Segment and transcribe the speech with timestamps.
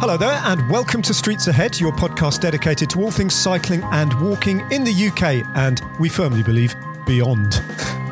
[0.00, 4.12] Hello there, and welcome to Streets Ahead, your podcast dedicated to all things cycling and
[4.20, 7.60] walking in the UK, and we firmly believe beyond.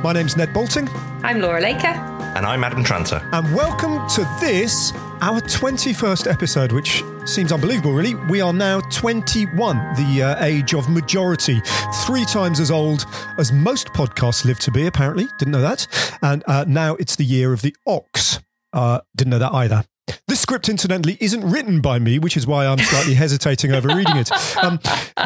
[0.02, 0.88] My name's Ned Boulting,
[1.22, 1.86] I'm Laura Laker.
[1.86, 3.26] And I'm Adam Tranter.
[3.32, 8.14] and welcome to this, our 21st episode, which seems unbelievable, really.
[8.14, 11.62] We are now 21, the uh, age of majority,
[12.04, 13.06] three times as old
[13.38, 15.28] as most podcasts live to be, apparently.
[15.38, 15.86] Didn't know that.
[16.22, 18.40] And uh, now it's the year of the ox.
[18.72, 19.84] Uh, didn't know that either.
[20.28, 24.16] This script, incidentally, isn't written by me, which is why I'm slightly hesitating over reading
[24.16, 24.30] it.
[24.56, 24.78] Um,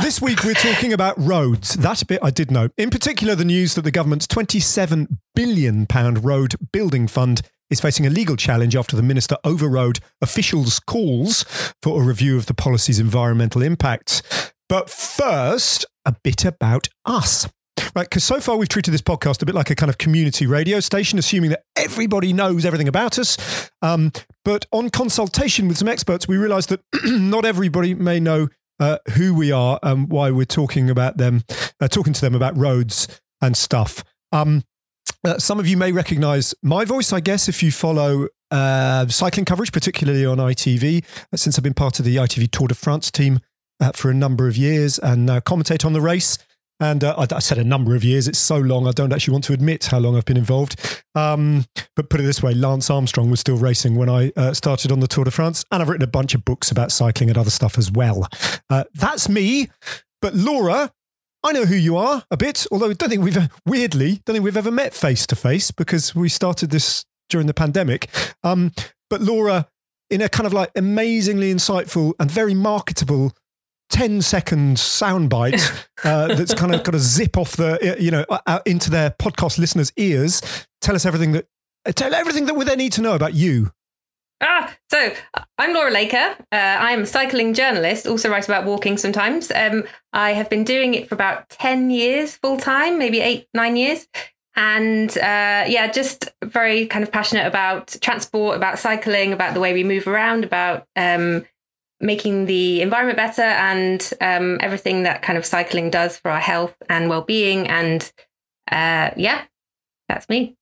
[0.02, 1.74] this week, we're talking about roads.
[1.74, 2.68] That bit I did know.
[2.76, 5.86] In particular, the news that the government's £27 billion
[6.22, 11.44] road building fund is facing a legal challenge after the minister overrode officials' calls
[11.82, 14.22] for a review of the policy's environmental impacts.
[14.68, 17.48] But first, a bit about us.
[17.94, 20.46] Right, because so far we've treated this podcast a bit like a kind of community
[20.46, 23.70] radio station, assuming that everybody knows everything about us.
[23.82, 24.12] Um,
[24.44, 28.48] but on consultation with some experts, we realised that not everybody may know
[28.78, 31.44] uh, who we are and why we're talking about them,
[31.80, 34.02] uh, talking to them about roads and stuff.
[34.32, 34.64] Um,
[35.24, 39.44] uh, some of you may recognise my voice, I guess, if you follow uh, cycling
[39.44, 43.10] coverage, particularly on ITV, uh, since I've been part of the ITV Tour de France
[43.10, 43.40] team
[43.80, 46.38] uh, for a number of years and now commentate on the race.
[46.80, 48.26] And uh, I, I said a number of years.
[48.26, 51.02] It's so long, I don't actually want to admit how long I've been involved.
[51.14, 54.90] Um, but put it this way Lance Armstrong was still racing when I uh, started
[54.90, 55.64] on the Tour de France.
[55.70, 58.26] And I've written a bunch of books about cycling and other stuff as well.
[58.68, 59.68] Uh, that's me.
[60.22, 60.92] But Laura,
[61.42, 64.44] I know who you are a bit, although I don't think we've, weirdly, don't think
[64.44, 68.08] we've ever met face to face because we started this during the pandemic.
[68.42, 68.72] Um,
[69.08, 69.68] but Laura,
[70.10, 73.32] in a kind of like amazingly insightful and very marketable
[73.90, 78.66] 10 second soundbite uh, that's kind of got to zip off the, you know, out
[78.66, 80.40] into their podcast listeners' ears.
[80.80, 81.46] Tell us everything that,
[81.86, 83.72] uh, tell everything that they need to know about you.
[84.42, 86.34] Ah, so uh, I'm Laura Laker.
[86.50, 89.50] Uh, I'm a cycling journalist, also write about walking sometimes.
[89.50, 89.84] Um,
[90.14, 94.08] I have been doing it for about 10 years full time, maybe eight, nine years.
[94.56, 99.74] And uh, yeah, just very kind of passionate about transport, about cycling, about the way
[99.74, 101.44] we move around, about um,
[102.00, 106.74] making the environment better and um, everything that kind of cycling does for our health
[106.88, 107.66] and well-being.
[107.68, 108.10] And
[108.70, 109.42] uh, yeah,
[110.08, 110.56] that's me.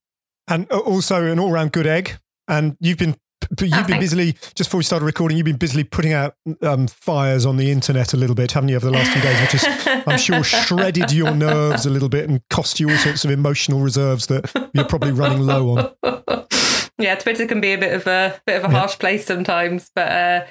[0.47, 2.17] And uh, also an all round good egg.
[2.47, 3.15] And you've been
[3.61, 3.99] you've Oh, been thanks.
[3.99, 5.37] busily just before we started recording.
[5.37, 8.75] You've been busily putting out um, fires on the internet a little bit, haven't you,
[8.75, 9.39] over the last few days?
[9.41, 9.65] Which is,
[10.07, 13.79] I'm sure, shredded your nerves a little bit and cost you all sorts of emotional
[13.79, 16.45] reserves that you're probably running low on.
[16.97, 18.79] yeah, Twitter can be a bit of a bit of a Yeah.
[18.79, 20.45] harsh place sometimes, but uh,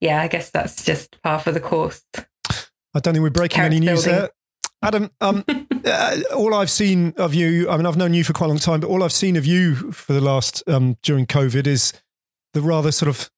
[0.00, 2.02] yeah, I guess that's just par for the course.
[2.14, 4.20] I don't think we're breaking any news building.
[4.20, 4.30] there.
[4.82, 5.44] Adam, um,
[5.84, 8.58] uh, all I've seen of you, I mean, I've known you for quite a long
[8.58, 11.92] time, but all I've seen of you for the last, um, during COVID is
[12.54, 13.30] the rather sort of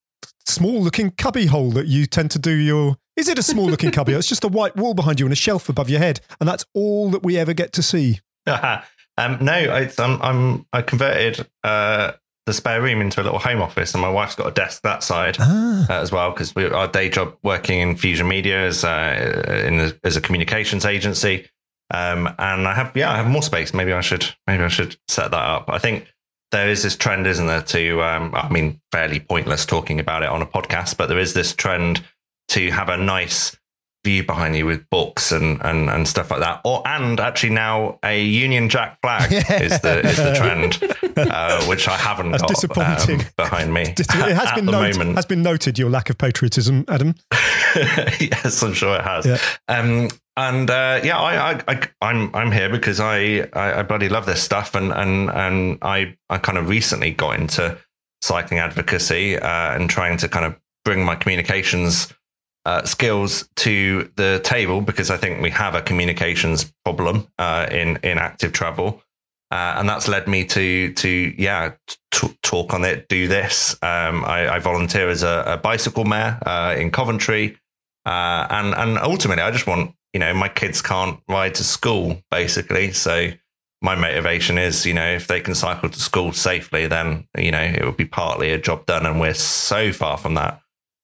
[0.47, 2.97] small looking cubby hole that you tend to do your.
[3.17, 4.13] Is it a small looking cubby?
[4.13, 6.21] It's just a white wall behind you and a shelf above your head.
[6.39, 8.19] And that's all that we ever get to see.
[8.47, 12.13] um, no, I, I'm, I'm I converted uh,
[12.51, 15.03] the spare room into a little home office, and my wife's got a desk that
[15.03, 15.85] side Ah.
[15.89, 19.99] uh, as well because our day job working in Fusion Media is uh, in the,
[20.03, 21.47] as a communications agency.
[21.93, 23.73] Um, and I have, yeah, I have more space.
[23.73, 25.65] Maybe I should, maybe I should set that up.
[25.69, 26.07] I think
[26.51, 27.61] there is this trend, isn't there?
[27.61, 31.33] To, um, I mean, fairly pointless talking about it on a podcast, but there is
[31.33, 32.03] this trend
[32.49, 33.57] to have a nice
[34.03, 36.61] view behind you with books and, and, and stuff like that.
[36.65, 39.31] Or and actually now a Union Jack flag
[39.61, 40.79] is the is the trend,
[41.17, 43.21] uh, which I haven't That's got disappointing.
[43.21, 43.93] um, behind me.
[44.31, 45.15] It has at been noted, moment.
[45.15, 47.15] has been noted your lack of patriotism, Adam.
[48.19, 49.25] yes, I'm sure it has.
[49.25, 49.37] Yeah.
[49.67, 54.09] Um, and uh, yeah, I, I, I, I'm I'm here because I, I, I bloody
[54.09, 57.77] love this stuff, and and and I, I kind of recently got into
[58.21, 62.13] cycling advocacy uh, and trying to kind of bring my communications
[62.65, 67.97] uh, skills to the table because I think we have a communications problem uh, in
[67.97, 69.01] in active travel.
[69.51, 71.73] Uh, and that's led me to to yeah
[72.11, 73.73] t- talk on it, do this.
[73.81, 77.57] Um, I, I volunteer as a, a bicycle mayor uh, in Coventry,
[78.05, 82.21] uh, and and ultimately, I just want you know my kids can't ride to school
[82.31, 82.93] basically.
[82.93, 83.31] So
[83.81, 87.61] my motivation is you know if they can cycle to school safely, then you know
[87.61, 90.61] it would be partly a job done, and we're so far from that.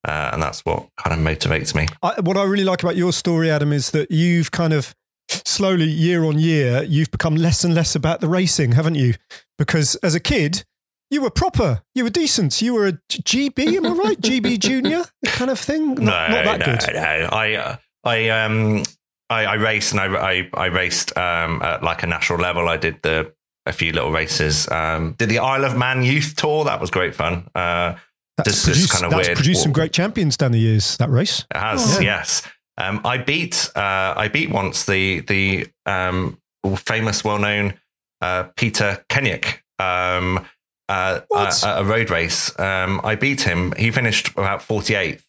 [0.07, 1.87] Uh, and that's what kind of motivates me.
[2.01, 4.95] I, what I really like about your story, Adam, is that you've kind of
[5.29, 9.15] slowly, year on year, you've become less and less about the racing, haven't you?
[9.57, 10.63] Because as a kid,
[11.09, 14.19] you were proper, you were decent, you were a GB, am I right?
[14.19, 15.95] GB Junior kind of thing.
[15.95, 16.93] Not, no, not that no, good.
[16.93, 17.29] no.
[17.37, 18.83] I, uh, I, um,
[19.29, 22.69] I, I raced and I, I, I raced um, at like a national level.
[22.69, 23.33] I did the
[23.65, 24.69] a few little races.
[24.71, 26.63] Um, did the Isle of Man Youth Tour.
[26.63, 27.49] That was great fun.
[27.53, 27.95] Uh,
[28.37, 29.37] That's this is produced, kind of that's weird.
[29.37, 30.95] produced some great champions down the years.
[30.97, 31.45] That race.
[31.53, 32.17] It has, Oh, yeah.
[32.19, 32.43] yes.
[32.77, 36.39] Um, I beat, uh, I beat once the the um,
[36.75, 37.73] famous, well known
[38.21, 39.43] uh, Peter Kennaugh.
[39.79, 40.45] Um,
[40.89, 41.63] uh, What?
[41.63, 42.57] at a road race.
[42.59, 43.73] Um, I beat him.
[43.77, 45.23] He finished about 48th,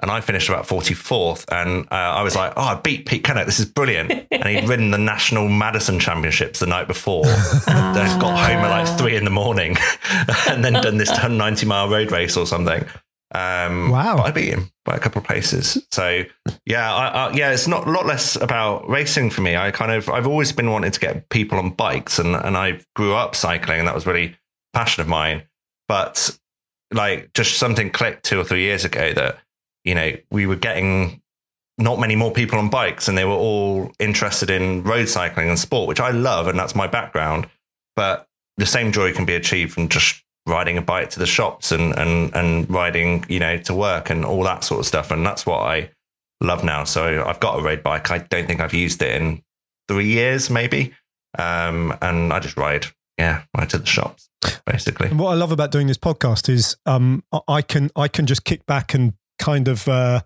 [0.00, 1.44] and I finished about 44th.
[1.50, 3.44] And uh, I was like, "Oh, I beat Pete Kennaugh.
[3.46, 7.24] This is brilliant!" and he'd ridden the national Madison Championships the night before.
[7.26, 9.76] and then got home at like three in the morning,
[10.48, 12.84] and then done this 190 mile road race or something.
[13.34, 14.18] Um, Wow.
[14.18, 15.84] but I beat him by a couple of places.
[15.90, 16.22] So
[16.66, 19.56] yeah, I, I, yeah, it's not a lot less about racing for me.
[19.56, 22.80] I kind of I've always been wanting to get people on bikes, and and I
[22.94, 24.36] grew up cycling, and that was really
[24.72, 25.42] passion of mine.
[25.88, 26.36] But
[26.92, 29.38] like, just something clicked two or three years ago that
[29.84, 31.20] you know we were getting
[31.76, 35.58] not many more people on bikes, and they were all interested in road cycling and
[35.58, 37.48] sport, which I love, and that's my background.
[37.96, 38.26] But
[38.56, 41.96] the same joy can be achieved from just riding a bike to the shops and
[41.98, 45.10] and and riding you know to work and all that sort of stuff.
[45.10, 45.90] And that's what I
[46.40, 46.84] love now.
[46.84, 48.10] So I've got a road bike.
[48.10, 49.42] I don't think I've used it in
[49.88, 50.94] three years maybe.
[51.38, 52.86] Um and I just ride
[53.18, 54.28] yeah ride to the shops
[54.66, 55.08] basically.
[55.08, 58.44] And what I love about doing this podcast is um, I can I can just
[58.44, 60.22] kick back and kind of uh,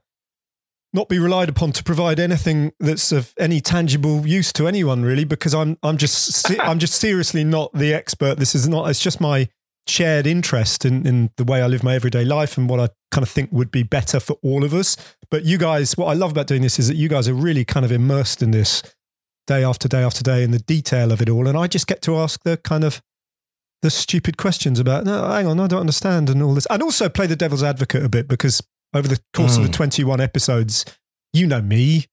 [0.93, 5.25] not be relied upon to provide anything that's of any tangible use to anyone really
[5.25, 8.39] because I'm I'm just se- I'm just seriously not the expert.
[8.39, 8.89] This is not.
[8.89, 9.49] It's just my
[9.87, 13.23] shared interest in in the way I live my everyday life and what I kind
[13.23, 14.97] of think would be better for all of us.
[15.31, 17.65] But you guys, what I love about doing this is that you guys are really
[17.65, 18.83] kind of immersed in this
[19.47, 22.03] day after day after day in the detail of it all, and I just get
[22.03, 23.03] to ask the kind of
[23.83, 27.09] the stupid questions about no, hang on, I don't understand and all this, and also
[27.09, 28.63] play the devil's advocate a bit because
[28.95, 29.73] over the course of the Mm.
[29.75, 30.85] twenty-one episodes,
[31.33, 32.07] you know me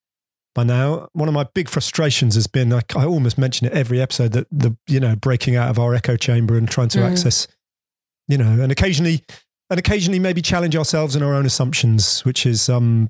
[0.54, 1.08] by now.
[1.14, 4.48] One of my big frustrations has been I, I almost mention it every episode that
[4.52, 7.12] the you know breaking out of our echo chamber and trying to Mm.
[7.12, 7.48] access,
[8.28, 9.24] you know, and occasionally
[9.70, 13.10] and occasionally maybe challenge ourselves and our own assumptions, which is um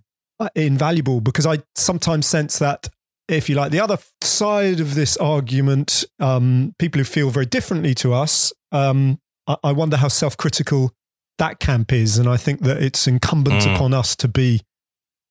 [0.55, 2.89] invaluable because I sometimes sense that
[3.27, 7.95] if you like the other side of this argument, um, people who feel very differently
[7.95, 10.91] to us, um, I, I wonder how self-critical
[11.37, 13.75] that camp is, and I think that it's incumbent Mm.
[13.75, 14.61] upon us to be,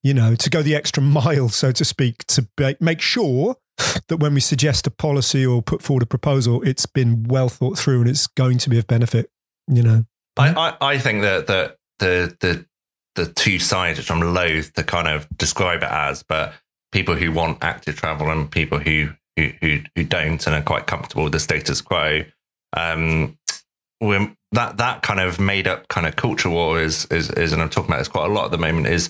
[0.03, 3.55] you know, to go the extra mile, so to speak, to be, make sure
[4.07, 7.77] that when we suggest a policy or put forward a proposal, it's been well thought
[7.77, 9.29] through and it's going to be of benefit.
[9.67, 10.05] You know,
[10.37, 12.65] I, I, I think that that the the
[13.15, 16.53] the two sides, which I'm loath to kind of describe it as, but
[16.91, 20.85] people who want active travel and people who who who, who don't and are quite
[20.85, 22.21] comfortable with the status quo.
[22.77, 23.37] Um,
[24.01, 27.61] we're, that that kind of made up kind of culture war is, is is and
[27.61, 29.09] I'm talking about this quite a lot at the moment is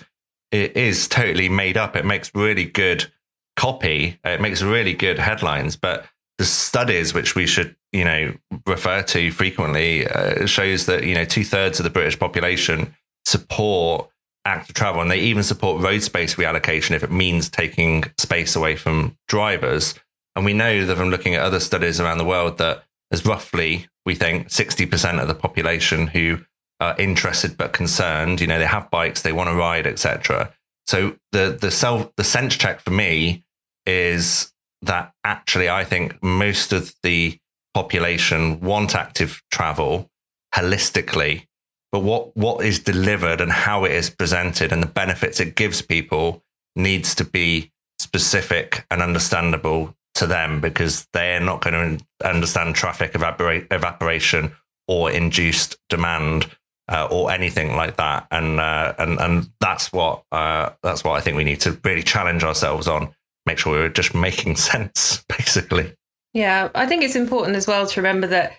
[0.51, 1.95] it is totally made up.
[1.95, 3.11] It makes really good
[3.55, 4.19] copy.
[4.23, 6.05] It makes really good headlines, but
[6.37, 8.33] the studies which we should you know
[8.65, 14.09] refer to frequently uh, shows that you know two thirds of the British population support
[14.45, 18.75] active travel, and they even support road space reallocation if it means taking space away
[18.75, 19.95] from drivers.
[20.35, 23.87] And we know that from looking at other studies around the world that there's roughly
[24.05, 26.39] we think 60% of the population who
[26.79, 28.41] are interested but concerned.
[28.41, 30.53] You know, they have bikes, they want to ride, etc.
[30.87, 33.43] So the the self the sense check for me
[33.85, 37.39] is that actually I think most of the
[37.73, 40.09] population want active travel
[40.53, 41.47] holistically,
[41.91, 45.81] but what what is delivered and how it is presented and the benefits it gives
[45.81, 46.43] people
[46.75, 53.13] needs to be specific and understandable to them because they're not going to understand traffic
[53.13, 54.53] evapora- evaporation
[54.87, 56.47] or induced demand
[56.89, 58.27] uh, or anything like that.
[58.31, 62.03] And uh, and and that's what uh, that's what I think we need to really
[62.03, 63.13] challenge ourselves on.
[63.45, 65.93] Make sure we're just making sense, basically.
[66.33, 68.53] Yeah, I think it's important as well to remember that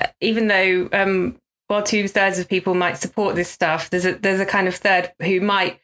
[0.00, 1.38] uh, even though um,
[1.68, 4.74] while two thirds of people might support this stuff, there's a there's a kind of
[4.74, 5.80] third who might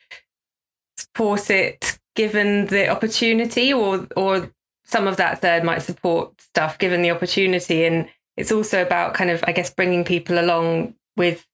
[0.96, 4.50] support it given the opportunity, or or
[4.84, 7.84] some of that third might support stuff given the opportunity.
[7.84, 11.46] And it's also about kind of, I guess, bringing people along with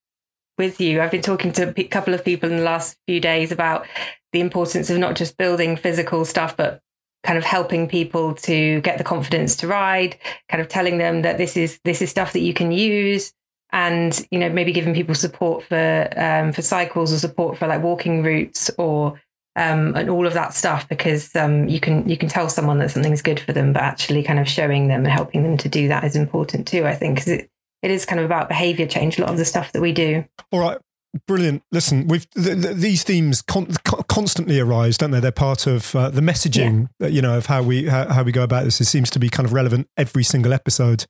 [0.57, 1.01] with you.
[1.01, 3.87] I've been talking to a couple of people in the last few days about
[4.33, 6.83] the importance of not just building physical stuff, but
[7.25, 10.19] kind of helping people to get the confidence to ride,
[10.49, 13.33] kind of telling them that this is this is stuff that you can use,
[13.71, 17.83] and you know maybe giving people support for um, for cycles or support for like
[17.83, 19.21] walking routes or
[19.59, 22.93] um, and all of that stuff because um, you can you can tell someone that
[22.93, 25.89] something's good for them, but actually kind of showing them and helping them to do
[25.89, 26.87] that is important too.
[26.87, 27.51] I think because it
[27.83, 29.19] it is kind of about behavior change.
[29.19, 30.25] A lot of the stuff that we do.
[30.53, 30.79] All right.
[31.27, 31.63] Brilliant.
[31.73, 33.73] Listen, we've th- th- these themes con-
[34.09, 35.21] constantly arise, don't they?
[35.21, 37.09] They're part of uh, the messaging, yeah.
[37.09, 38.81] you know, of how we how, how, we go about this.
[38.81, 41.07] It seems to be kind of relevant every single episode,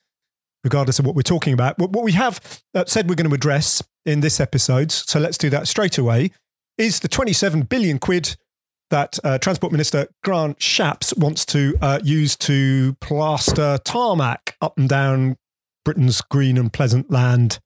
[0.64, 1.78] regardless of what we're talking about.
[1.78, 5.36] What, what we have uh, said we're going to address in this episode, so let's
[5.36, 6.30] do that straight away,
[6.78, 8.36] is the 27 billion quid
[8.90, 14.88] that uh, Transport Minister Grant Shapps wants to uh, use to plaster tarmac up and
[14.88, 15.36] down
[15.84, 17.58] Britain's green and pleasant land.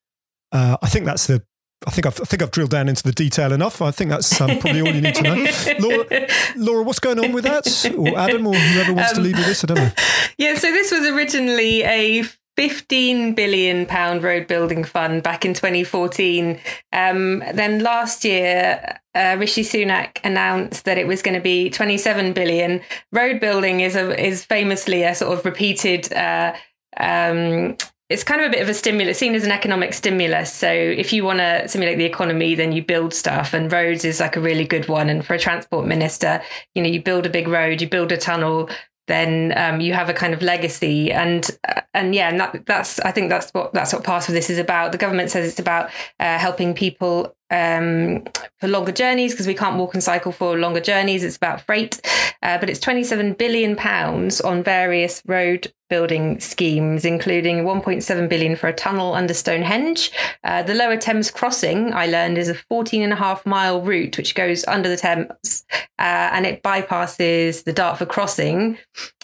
[0.50, 1.42] Uh, I think that's the.
[1.84, 3.82] I think I've, I think I've drilled down into the detail enough.
[3.82, 5.34] I think that's um, probably all you need to know.
[5.80, 7.92] Laura, Laura, what's going on with that?
[7.98, 9.64] Or Adam, or whoever wants um, to lead with this?
[9.64, 9.90] I don't know.
[10.38, 12.22] Yeah, so this was originally a
[12.56, 16.58] 15 billion pound road building fund back in 2014.
[16.92, 22.32] Um, then last year, uh, Rishi Sunak announced that it was going to be 27
[22.32, 22.80] billion.
[23.12, 26.12] Road building is a is famously a sort of repeated.
[26.12, 26.54] Uh,
[26.96, 27.76] um,
[28.08, 30.52] it's kind of a bit of a stimulus, seen as an economic stimulus.
[30.52, 34.20] So if you want to stimulate the economy, then you build stuff, and roads is
[34.20, 35.08] like a really good one.
[35.08, 36.42] And for a transport minister,
[36.74, 38.68] you know, you build a big road, you build a tunnel,
[39.08, 43.00] then um, you have a kind of legacy and uh, and yeah and that, that's
[43.00, 45.58] I think that's what that's what part of this is about the government says it's
[45.58, 45.90] about
[46.20, 48.24] uh, helping people um,
[48.58, 52.00] for longer journeys because we can't walk and cycle for longer journeys it's about freight
[52.42, 58.66] uh, but it's 27 billion pounds on various road building schemes, including 1.7 billion for
[58.66, 60.10] a tunnel under Stonehenge.
[60.42, 64.16] Uh, the Lower Thames Crossing, I learned, is a 14 and a half mile route
[64.16, 65.66] which goes under the Thames
[65.98, 68.78] uh, and it bypasses the Dartford Crossing,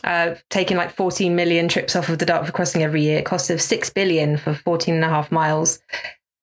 [0.04, 3.18] uh, taking like 14 million trips off of the Dartford Crossing every year.
[3.18, 5.78] It costs of 6 billion for 14 and a half miles.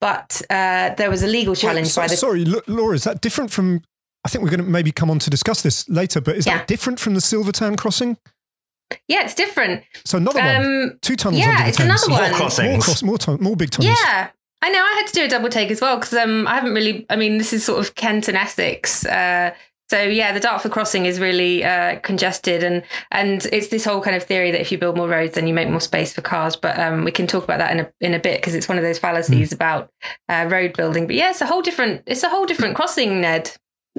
[0.05, 2.15] But uh, there was a legal challenge so, by the.
[2.15, 3.81] Sorry, Laura, is that different from
[4.23, 6.59] I think we're going to maybe come on to discuss this later, but is yeah.
[6.59, 8.17] that different from the Silvertown crossing?
[9.07, 9.83] Yeah, it's different.
[10.03, 11.41] So another um, one, two tunnels.
[11.41, 12.03] Yeah, under it's Thames.
[12.03, 12.29] another one.
[12.29, 13.97] More crossings, more, cross, more, more big tunnels.
[13.99, 14.29] Yeah,
[14.61, 14.79] I know.
[14.79, 17.07] I had to do a double take as well because um, I haven't really.
[17.09, 19.07] I mean, this is sort of Kent and Essex.
[19.07, 19.55] Uh,
[19.89, 24.15] so yeah, the Dartford crossing is really uh, congested, and and it's this whole kind
[24.15, 26.55] of theory that if you build more roads, then you make more space for cars.
[26.55, 28.79] But um, we can talk about that in a in a bit because it's one
[28.79, 29.53] of those fallacies mm.
[29.53, 29.91] about
[30.27, 31.05] uh, road building.
[31.05, 32.01] But yeah, it's a whole different.
[32.07, 33.51] It's a whole different crossing, Ned.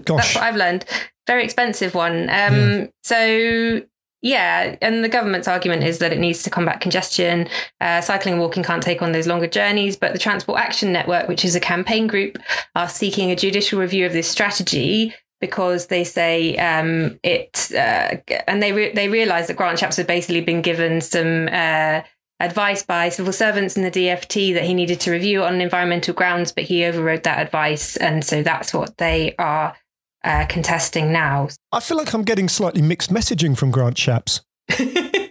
[0.04, 0.16] Gosh.
[0.18, 0.84] That's what I've learned.
[1.26, 2.22] Very expensive one.
[2.22, 2.86] Um, yeah.
[3.04, 3.82] So
[4.22, 7.48] yeah, and the government's argument is that it needs to combat congestion.
[7.80, 11.28] Uh, cycling and walking can't take on those longer journeys, but the Transport Action Network,
[11.28, 12.38] which is a campaign group,
[12.74, 18.16] are seeking a judicial review of this strategy because they say um, it, uh,
[18.46, 21.48] and they re- they realise that Grant Shapps had basically been given some.
[21.50, 22.02] Uh,
[22.38, 26.52] advice by civil servants in the DFT that he needed to review on environmental grounds,
[26.52, 27.96] but he overrode that advice.
[27.96, 29.74] And so that's what they are
[30.22, 31.48] uh, contesting now.
[31.72, 34.42] I feel like I'm getting slightly mixed messaging from Grant Shapps.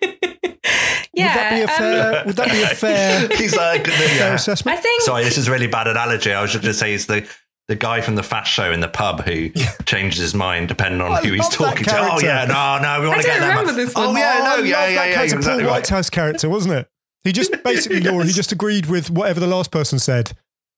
[1.16, 2.20] Yeah, would that be a fair?
[2.20, 3.28] Um, would that be a fair?
[3.38, 4.78] he's like, fair assessment.
[4.78, 5.02] I think.
[5.02, 6.34] Sorry, this is a really bad analogy.
[6.34, 7.26] I was just going to say he's the
[7.68, 9.50] the guy from the fast show in the pub who
[9.86, 11.98] changes his mind depending on I who he's talking to.
[11.98, 13.76] Oh yeah, no, no, we want to get that.
[13.76, 15.22] This oh yeah, no, yeah, yeah, yeah.
[15.22, 15.68] Exactly Paul right.
[15.68, 16.88] Whitehouse character, wasn't it?
[17.24, 18.12] He just basically, yes.
[18.12, 20.32] Laura, he just agreed with whatever the last person said.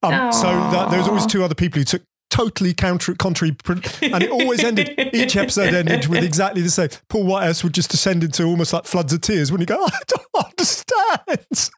[0.03, 4.23] Um, so that there was always two other people who took totally counter, contrary, and
[4.23, 4.93] it always ended.
[5.13, 6.89] Each episode ended with exactly the same.
[7.09, 9.99] Paul Whitehouse would just descend into almost like floods of tears when he go, "I
[10.07, 11.57] don't understand."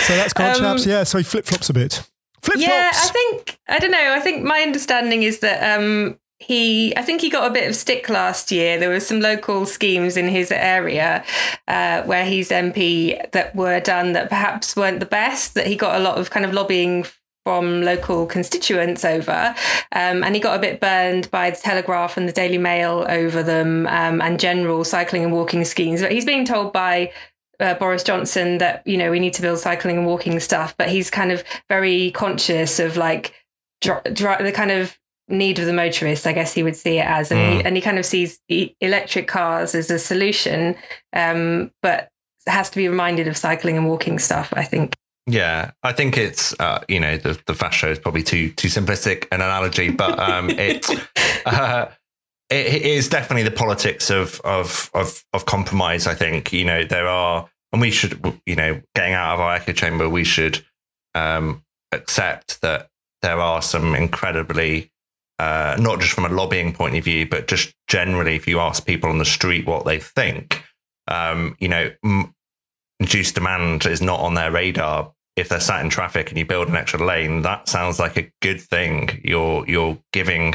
[0.00, 0.86] so that's Grant um, Shapps.
[0.86, 2.02] Yeah, so he flip flops a bit.
[2.42, 2.62] Flip flops.
[2.62, 4.14] yeah, I think I don't know.
[4.14, 7.76] I think my understanding is that um, he I think he got a bit of
[7.76, 8.78] stick last year.
[8.78, 11.22] There were some local schemes in his area
[11.68, 15.54] uh, where he's MP that were done that perhaps weren't the best.
[15.54, 17.04] That he got a lot of kind of lobbying
[17.44, 19.54] from local constituents over,
[19.92, 23.42] um, and he got a bit burned by the Telegraph and the Daily Mail over
[23.42, 26.02] them um, and general cycling and walking schemes.
[26.02, 27.12] But he's being told by
[27.60, 30.88] uh, Boris Johnson that you know we need to build cycling and walking stuff, but
[30.88, 33.34] he's kind of very conscious of like
[33.80, 37.06] dr- dr- the kind of need of the motorist, I guess he would see it
[37.06, 37.56] as, and, mm.
[37.56, 40.74] he, and he kind of sees electric cars as a solution,
[41.12, 42.10] um, but
[42.46, 44.52] has to be reminded of cycling and walking stuff.
[44.56, 44.96] I think.
[45.26, 48.68] Yeah, I think it's uh, you know the the fast show is probably too too
[48.68, 50.88] simplistic an analogy, but um, it,
[51.46, 51.86] uh,
[52.48, 56.06] it, it is definitely the politics of of of of compromise.
[56.06, 59.54] I think you know there are, and we should you know getting out of our
[59.54, 60.64] echo chamber, we should
[61.14, 61.62] um,
[61.92, 62.88] accept that
[63.22, 64.90] there are some incredibly
[65.38, 68.84] uh, not just from a lobbying point of view, but just generally, if you ask
[68.84, 70.64] people on the street what they think,
[71.08, 72.34] um, you know, m-
[73.00, 75.12] induced demand is not on their radar.
[75.36, 78.30] If they're sat in traffic and you build an extra lane, that sounds like a
[78.42, 79.20] good thing.
[79.24, 80.54] You're you're giving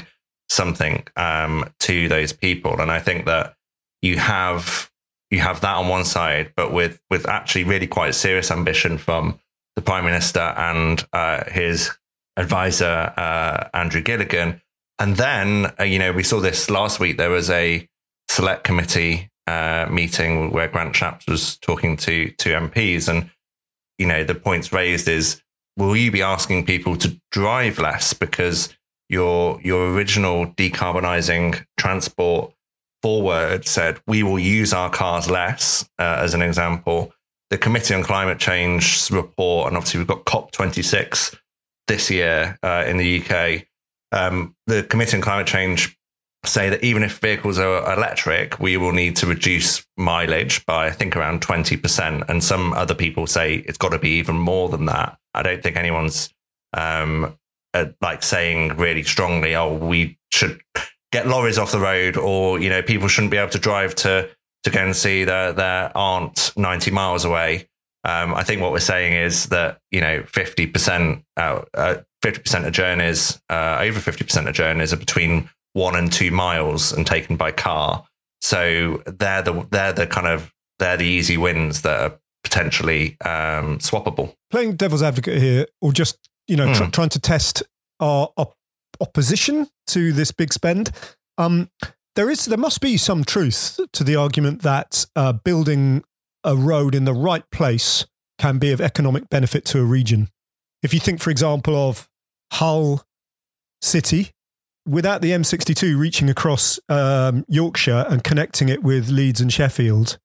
[0.50, 3.56] something um, to those people, and I think that
[4.02, 4.92] you have
[5.32, 9.40] you have that on one side, but with with actually really quite serious ambition from
[9.76, 11.92] the prime minister and uh, his
[12.38, 14.62] advisor uh, Andrew Gilligan
[15.00, 17.18] and then, uh, you know, we saw this last week.
[17.18, 17.88] There was a
[18.30, 23.30] select committee uh, meeting where Grant Shapps was talking to to MPs, and
[23.98, 25.42] you know, the points raised is:
[25.78, 28.76] Will you be asking people to drive less because
[29.10, 32.54] your your original decarbonising transport
[33.02, 37.14] forward said we will use our cars less, uh, as an example.
[37.52, 41.36] The Committee on Climate Change report, and obviously we've got COP twenty six
[41.88, 43.68] this year uh, in the UK
[44.16, 45.98] um, the Committee on Climate Change
[46.48, 50.92] say that even if vehicles are electric, we will need to reduce mileage by, I
[50.92, 52.30] think, around 20%.
[52.30, 55.18] And some other people say it's got to be even more than that.
[55.34, 56.34] I don't think anyone's
[56.74, 57.38] um,
[57.74, 60.62] uh, like saying really strongly, oh, we should
[61.12, 64.30] get lorries off the road or, you know, people shouldn't be able to drive to,
[64.64, 67.68] to go and see their, their aunt 90 miles away.
[68.04, 72.72] Um, I think what we're saying is that, you know, 50%, uh, uh, 50% of
[72.72, 77.52] journeys, uh, over 50% of journeys are between one and two miles and taken by
[77.52, 78.06] car.
[78.42, 83.80] So they're the, they're the kind of, they're the easy wins that are potentially um,
[83.80, 84.34] swappable.
[84.52, 86.76] Playing devil's advocate here, or just, you know, mm.
[86.76, 86.90] tr- hmm.
[86.92, 87.62] trying to test
[88.00, 88.56] our op-
[89.02, 90.92] opposition to this big spend.
[91.38, 91.70] Um,
[92.16, 96.06] there is, there must be some truth to the argument that uh, building
[96.46, 98.06] a road in the right place
[98.40, 100.30] can be of economic benefit to a region.
[100.84, 102.08] If you think, for example, of
[102.54, 103.04] Hull
[103.82, 104.32] City
[104.86, 110.18] without the M62 reaching across um, Yorkshire and connecting it with Leeds and Sheffield,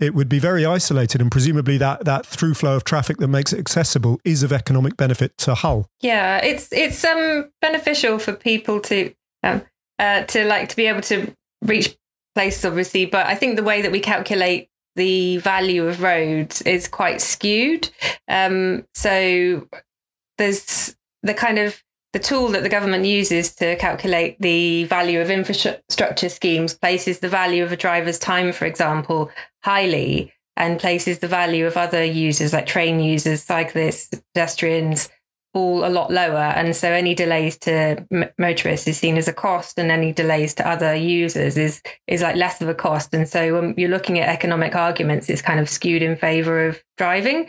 [0.00, 3.52] it would be very isolated, and presumably that that through flow of traffic that makes
[3.52, 5.88] it accessible is of economic benefit to Hull.
[6.00, 9.62] Yeah, it's it's um beneficial for people to um
[9.98, 11.96] uh, to like to be able to reach
[12.34, 13.06] places, obviously.
[13.06, 17.90] But I think the way that we calculate the value of roads is quite skewed.
[18.28, 19.66] Um, so
[20.38, 25.30] there's the kind of the tool that the government uses to calculate the value of
[25.30, 29.30] infrastructure schemes places the value of a driver's time, for example,
[29.62, 35.08] highly and places the value of other users like train users, cyclists, pedestrians,
[35.54, 36.36] all a lot lower.
[36.36, 40.54] And so any delays to m- motorists is seen as a cost, and any delays
[40.54, 43.14] to other users is is like less of a cost.
[43.14, 46.82] And so when you're looking at economic arguments, it's kind of skewed in favor of
[46.96, 47.48] driving.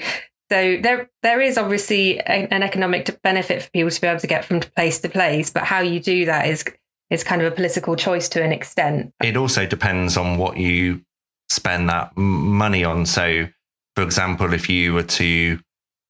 [0.52, 4.46] So there there is obviously an economic benefit for people to be able to get
[4.46, 6.64] from place to place, but how you do that is
[7.10, 9.14] is kind of a political choice to an extent.
[9.24, 11.02] It also depends on what you
[11.50, 13.06] spend that money on.
[13.06, 13.48] So,
[13.96, 15.60] for example, if you were to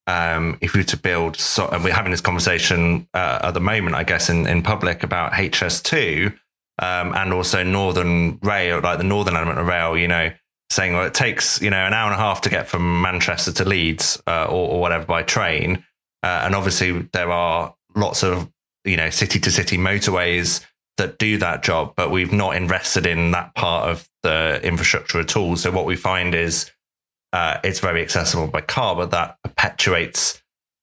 [0.06, 3.60] um, if we were to build, so, and we're having this conversation uh, at the
[3.60, 6.32] moment, I guess, in, in public about HS2
[6.78, 10.32] um, and also Northern Rail, like the northern element of rail, you know,
[10.70, 13.52] saying well, it takes you know an hour and a half to get from Manchester
[13.52, 15.84] to Leeds uh, or, or, whatever by train,
[16.22, 18.50] uh, and obviously there are lots of
[18.84, 20.64] you know city to city motorways
[20.96, 25.36] that do that job, but we've not invested in that part of the infrastructure at
[25.36, 25.56] all.
[25.56, 26.70] So what we find is
[27.32, 30.42] uh, it's very accessible by car, but that perpetuates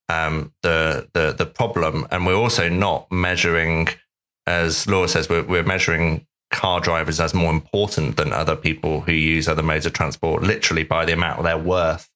[0.09, 3.89] um, the the the problem, and we're also not measuring.
[4.45, 9.11] As Laura says, we're, we're measuring car drivers as more important than other people who
[9.11, 12.09] use other modes of transport, literally by the amount they're worth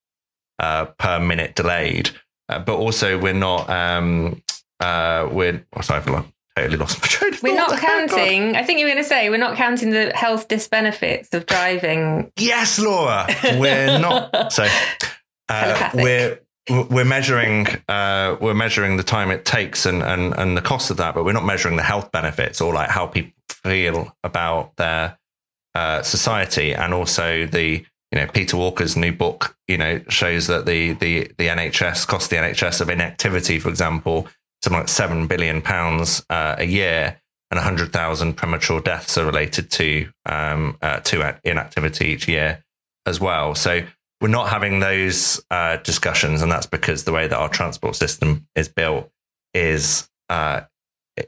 [0.60, 2.12] uh, per minute delayed.
[2.50, 3.70] Uh, but also, we're not.
[3.70, 4.41] Um,
[4.80, 8.56] uh, we're oh, sorry, I've totally lost my train We're not counting.
[8.56, 12.32] I think you were going to say we're not counting the health disbenefits of driving.
[12.38, 14.32] Yes, Laura, we're not.
[14.52, 14.67] So
[15.50, 16.39] uh, we're
[16.70, 20.98] we're measuring uh, we're measuring the time it takes and, and and the cost of
[20.98, 25.17] that, but we're not measuring the health benefits or like how people feel about their
[25.76, 30.65] uh, society, and also the you know Peter Walker's new book you know shows that
[30.65, 34.28] the the the NHS cost the NHS of inactivity, for example,
[34.63, 39.71] something like seven billion pounds uh, a year, and hundred thousand premature deaths are related
[39.71, 42.63] to um, uh, to inactivity each year
[43.06, 43.56] as well.
[43.56, 43.82] So
[44.21, 48.47] we're not having those uh, discussions, and that's because the way that our transport system
[48.56, 49.10] is built
[49.54, 50.62] is uh,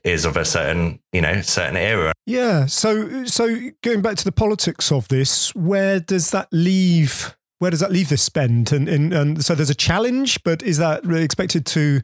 [0.03, 2.13] is of a certain you know certain era.
[2.25, 2.65] Yeah.
[2.67, 7.35] So, so going back to the politics of this, where does that leave?
[7.59, 8.71] Where does that leave this spend?
[8.71, 12.01] And and, and so there's a challenge, but is that really expected to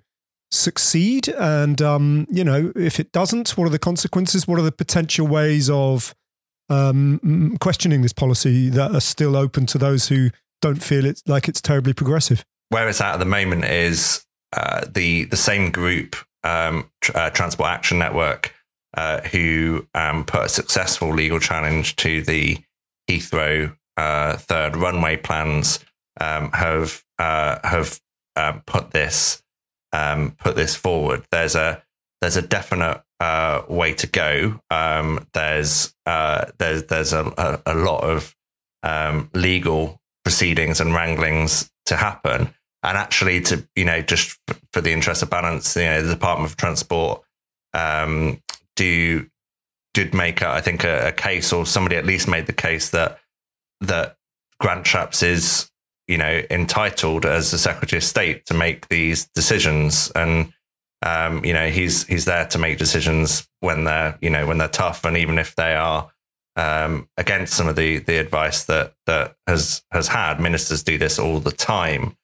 [0.52, 1.30] succeed?
[1.30, 4.48] And um, you know, if it doesn't, what are the consequences?
[4.48, 6.14] What are the potential ways of
[6.70, 10.30] um, questioning this policy that are still open to those who
[10.62, 12.44] don't feel it's like it's terribly progressive?
[12.70, 17.30] Where it's at at the moment is uh, the the same group, um, tr- uh,
[17.30, 18.54] Transport Action Network,
[18.96, 22.58] uh, who um, put a successful legal challenge to the
[23.10, 25.80] Heathrow uh, third runway plans,
[26.22, 28.00] um, have uh, have
[28.36, 29.44] um, put this
[29.94, 31.26] um, put this forward.
[31.32, 31.84] There's a
[32.22, 34.60] there's a definite uh, way to go.
[34.70, 38.36] Um, there's uh, there's there's a, a, a lot of
[38.84, 42.54] um, legal proceedings and wranglings to happen.
[42.84, 44.40] And actually, to you know, just
[44.72, 47.22] for the interest of balance, you know, the Department of Transport
[47.74, 48.42] um,
[48.76, 49.28] do
[49.94, 53.20] did make, I think, a, a case, or somebody at least made the case that
[53.82, 54.18] that
[54.60, 55.70] Grant Shapps is,
[56.08, 60.54] you know, entitled as the Secretary of State to make these decisions, and
[61.06, 64.68] um, you know, he's he's there to make decisions when they're, you know, when they're
[64.68, 66.10] tough, and even if they are
[66.56, 70.40] um, against some of the the advice that that has has had.
[70.40, 72.16] Ministers do this all the time.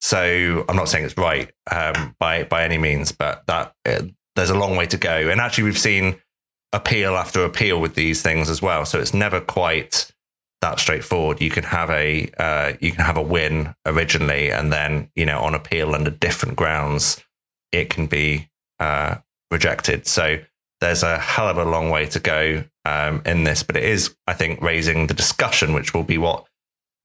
[0.00, 4.02] So I'm not saying it's right um, by by any means, but that uh,
[4.36, 5.28] there's a long way to go.
[5.28, 6.16] And actually, we've seen
[6.72, 8.84] appeal after appeal with these things as well.
[8.84, 10.12] So it's never quite
[10.60, 11.40] that straightforward.
[11.40, 15.40] You can have a uh, you can have a win originally, and then you know
[15.40, 17.22] on appeal under different grounds,
[17.72, 19.16] it can be uh,
[19.50, 20.06] rejected.
[20.06, 20.38] So
[20.80, 24.14] there's a hell of a long way to go um, in this, but it is,
[24.26, 26.46] I think, raising the discussion, which will be what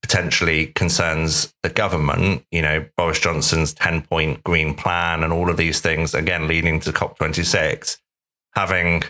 [0.02, 2.44] potentially concerns the government.
[2.50, 6.80] You know, Boris Johnson's 10 point green plan and all of these things, again, leading
[6.80, 7.98] to COP26,
[8.54, 9.04] having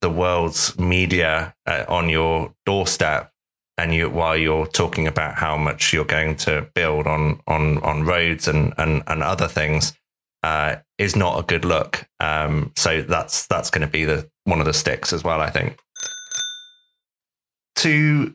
[0.00, 3.32] the world's media uh, on your doorstep.
[3.78, 8.04] And you, while you're talking about how much you're going to build on on on
[8.04, 9.94] roads and and, and other things,
[10.42, 12.06] uh, is not a good look.
[12.18, 15.40] Um, so that's that's going to be the one of the sticks as well.
[15.40, 15.78] I think
[17.76, 18.34] to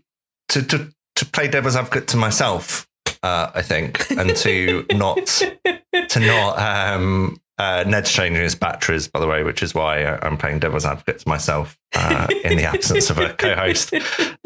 [0.49, 2.88] to to to play devil's advocate to myself.
[3.23, 9.19] Uh, I think, and to not to not um, uh, Ned's changing his batteries, by
[9.19, 12.65] the way, which is why I- I'm playing devil's advocate to myself uh, in the
[12.65, 13.93] absence of a co-host.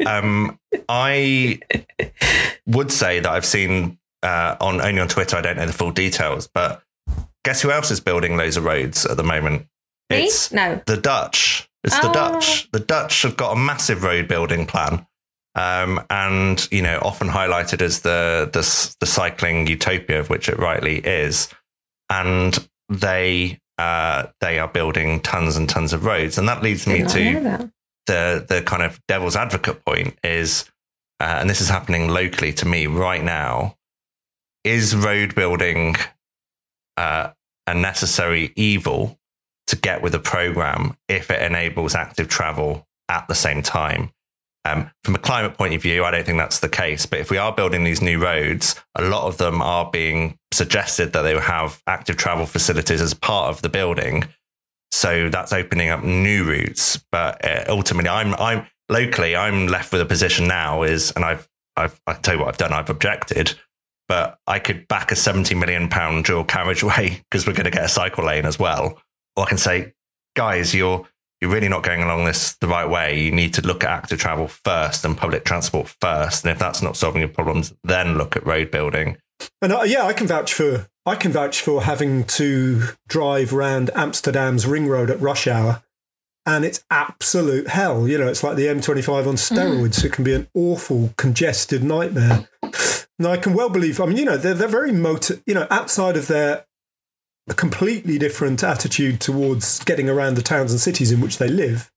[0.06, 1.58] Um, I
[2.66, 5.36] would say that I've seen uh, on only on Twitter.
[5.36, 6.82] I don't know the full details, but
[7.44, 9.66] guess who else is building loads of roads at the moment?
[10.10, 10.24] Me?
[10.24, 10.80] It's No.
[10.86, 11.68] the Dutch.
[11.84, 12.12] It's the Oh.
[12.12, 12.70] Dutch.
[12.72, 15.06] The Dutch have got a massive road building plan,
[15.54, 20.58] um, and you know, often highlighted as the the the cycling utopia, of which it
[20.58, 21.48] rightly is.
[22.08, 27.02] And they uh, they are building tons and tons of roads, and that leads me
[27.04, 27.70] to
[28.06, 30.70] the the kind of devil's advocate point is,
[31.20, 33.76] uh, and this is happening locally to me right now,
[34.64, 35.96] is road building
[36.96, 37.30] uh,
[37.66, 39.18] a necessary evil
[39.66, 44.10] to get with a program if it enables active travel at the same time?
[44.70, 47.06] Um, from a climate point of view, I don't think that's the case.
[47.06, 51.12] But if we are building these new roads, a lot of them are being suggested
[51.12, 54.24] that they will have active travel facilities as part of the building.
[54.92, 57.02] So that's opening up new routes.
[57.10, 61.48] But uh, ultimately, I'm I'm locally, I'm left with a position now is, and I've
[61.76, 62.72] I've I tell you what I've done.
[62.72, 63.54] I've objected,
[64.08, 67.84] but I could back a seventy million pound dual carriageway because we're going to get
[67.84, 69.00] a cycle lane as well.
[69.36, 69.94] Or I can say,
[70.34, 71.06] guys, you're
[71.40, 73.18] you're really not going along this the right way.
[73.18, 76.44] You need to look at active travel first and public transport first.
[76.44, 79.16] And if that's not solving your problems, then look at road building.
[79.62, 83.90] And uh, yeah, I can vouch for I can vouch for having to drive around
[83.94, 85.82] Amsterdam's ring road at rush hour,
[86.44, 88.06] and it's absolute hell.
[88.06, 90.04] You know, it's like the M25 on steroids.
[90.04, 92.48] It can be an awful, congested nightmare.
[93.18, 94.00] And I can well believe.
[94.00, 95.42] I mean, you know, they're they're very motor.
[95.44, 96.64] You know, outside of their
[97.50, 101.90] a completely different attitude towards getting around the towns and cities in which they live,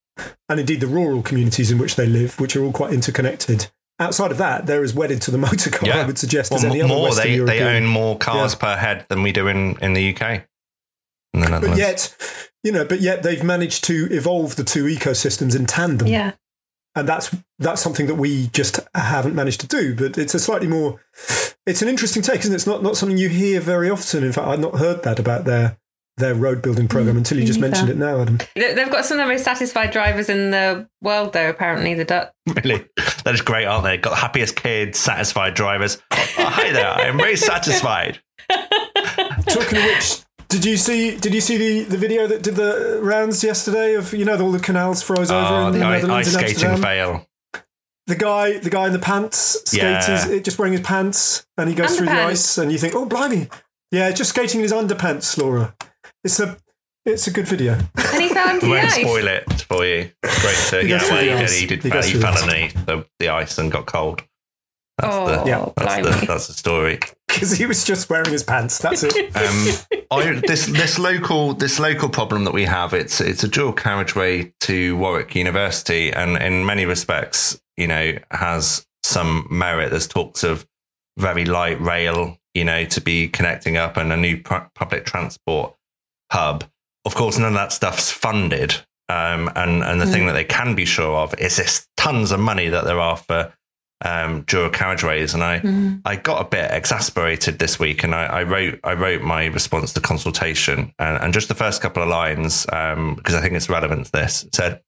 [0.50, 3.68] and indeed the rural communities in which they live, which are all quite interconnected.
[4.00, 6.66] Outside of that, they're as wedded to the motor car, I would suggest, well, as
[6.66, 7.04] any other more.
[7.04, 8.60] Western They, they own more cars Yeah.
[8.60, 10.44] per head than we do in, in the UK.
[11.34, 12.16] In the but yet,
[12.63, 16.08] you know, but yet they've managed to evolve the two ecosystems in tandem.
[16.08, 16.34] Yeah.
[16.96, 19.96] and that's that's something that we just haven't managed to do.
[19.96, 21.00] But it's a slightly more,
[21.65, 22.56] it's an interesting take, isn't it?
[22.56, 24.23] It's not not something you hear very often.
[24.23, 25.78] In fact, I'd not heard that about their
[26.17, 27.71] their road building mm, program until you just neither.
[27.71, 28.38] mentioned it now, Adam.
[28.56, 32.06] They- They've got some of the most satisfied drivers in the world, though, apparently, the
[32.06, 32.32] Dutch.
[32.63, 32.86] Really,
[33.26, 33.97] that is great, aren't they?
[33.97, 35.97] Got the happiest kids, satisfied drivers.
[36.12, 38.19] Oh, hi there, I'm very satisfied.
[39.47, 40.19] Talking of which.
[40.49, 41.17] Did you see?
[41.17, 44.52] Did you see the, the video that did the rounds yesterday of you know all
[44.52, 46.82] the canals froze over Oh, in the the ice, Netherlands ice skating Amsterdam?
[46.82, 47.28] fail.
[48.08, 49.74] The guy, the guy in the pants, skates
[50.08, 50.26] Yeah.
[50.28, 53.06] his, just wearing his pants, and he goes through the ice, and you think, oh
[53.06, 53.48] blimey,
[53.92, 55.74] yeah, just skating in his underpants, Laura.
[56.24, 56.58] It's a,
[57.06, 57.74] it's a good video.
[57.96, 58.96] And he fell into the ice.
[58.96, 60.10] spoil it for you.
[60.22, 61.58] Great to He yeah, well, he, ice.
[61.60, 61.82] he did.
[61.84, 62.44] He He, goes through the fell ice.
[62.44, 64.22] underneath the, the ice and got cold.
[64.98, 65.70] That's Oh, the Yeah.
[65.78, 66.20] that's blimey.
[66.20, 67.00] the that's the story.
[67.34, 68.78] Because he was just wearing his pants.
[68.78, 69.32] That's it.
[69.36, 73.74] Um, I, this this local this local problem that we have it's it's a dual
[73.74, 79.89] carriageway to Warwick University, and in many respects, you know, has some merit.
[79.89, 80.67] There's talks of
[81.17, 85.76] very light rail, you know, to be connecting up, and a new pu- public transport
[86.32, 86.63] hub.
[87.06, 88.76] Of course, none of that stuff's funded.
[89.10, 92.39] Um, and and the thing that they can be sure of is this tons of
[92.39, 93.54] money that there are for
[94.04, 95.34] um, dual carriageways.
[95.34, 99.22] And I I got a bit exasperated this week, and I, I wrote I wrote
[99.22, 103.42] my response to consultation, and, and just the first couple of lines um, because I
[103.42, 104.44] think it's relevant to this.
[104.44, 104.82] It said.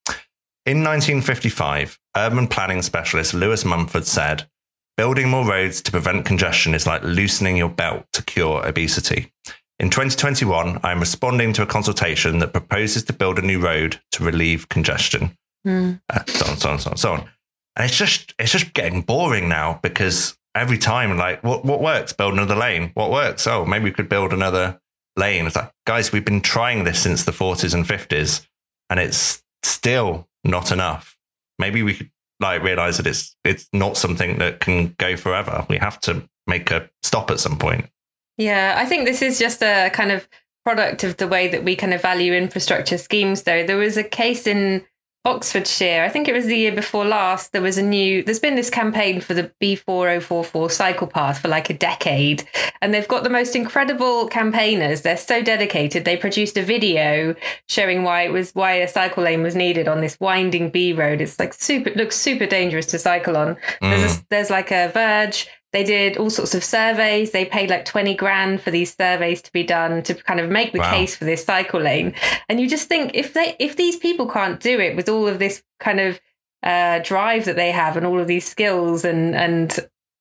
[0.65, 4.49] In 1955, urban planning specialist Lewis Mumford said,
[4.97, 9.31] Building more roads to prevent congestion is like loosening your belt to cure obesity.
[9.77, 13.99] In 2021, I am responding to a consultation that proposes to build a new road
[14.13, 15.37] to relieve congestion.
[16.09, 17.29] Uh, so on, so on, so on, so on.
[17.75, 22.13] And it's just it's just getting boring now because every time, like, what what works?
[22.13, 22.91] Build another lane.
[22.93, 23.45] What works?
[23.47, 24.79] Oh, maybe we could build another
[25.17, 25.45] lane.
[25.45, 28.47] It's like, guys, we've been trying this since the 40s and 50s,
[28.89, 31.17] and it's still not enough.
[31.59, 35.65] Maybe we could like realize that it's it's not something that can go forever.
[35.69, 37.89] We have to make a stop at some point.
[38.37, 40.27] Yeah, I think this is just a kind of
[40.65, 43.65] product of the way that we kind of value infrastructure schemes, though.
[43.65, 44.83] There was a case in
[45.25, 48.55] Oxfordshire, I think it was the year before last, there was a new, there's been
[48.55, 52.47] this campaign for the B4044 cycle path for like a decade.
[52.81, 55.01] And they've got the most incredible campaigners.
[55.01, 56.05] They're so dedicated.
[56.05, 57.35] They produced a video
[57.67, 61.21] showing why it was, why a cycle lane was needed on this winding B road.
[61.21, 63.57] It's like super, it looks super dangerous to cycle on.
[63.81, 64.25] There's, a, mm.
[64.29, 65.49] there's like a verge.
[65.75, 67.31] They did all sorts of surveys.
[67.31, 70.71] They paid like 20 grand for these surveys to be done to kind of make
[70.71, 70.89] the Wow.
[70.89, 72.13] case for this cycle lane.
[72.47, 75.37] And you just think if they if these people can't do it with all of
[75.37, 76.21] this kind of
[76.63, 79.77] uh, drive that they have and all of these skills and and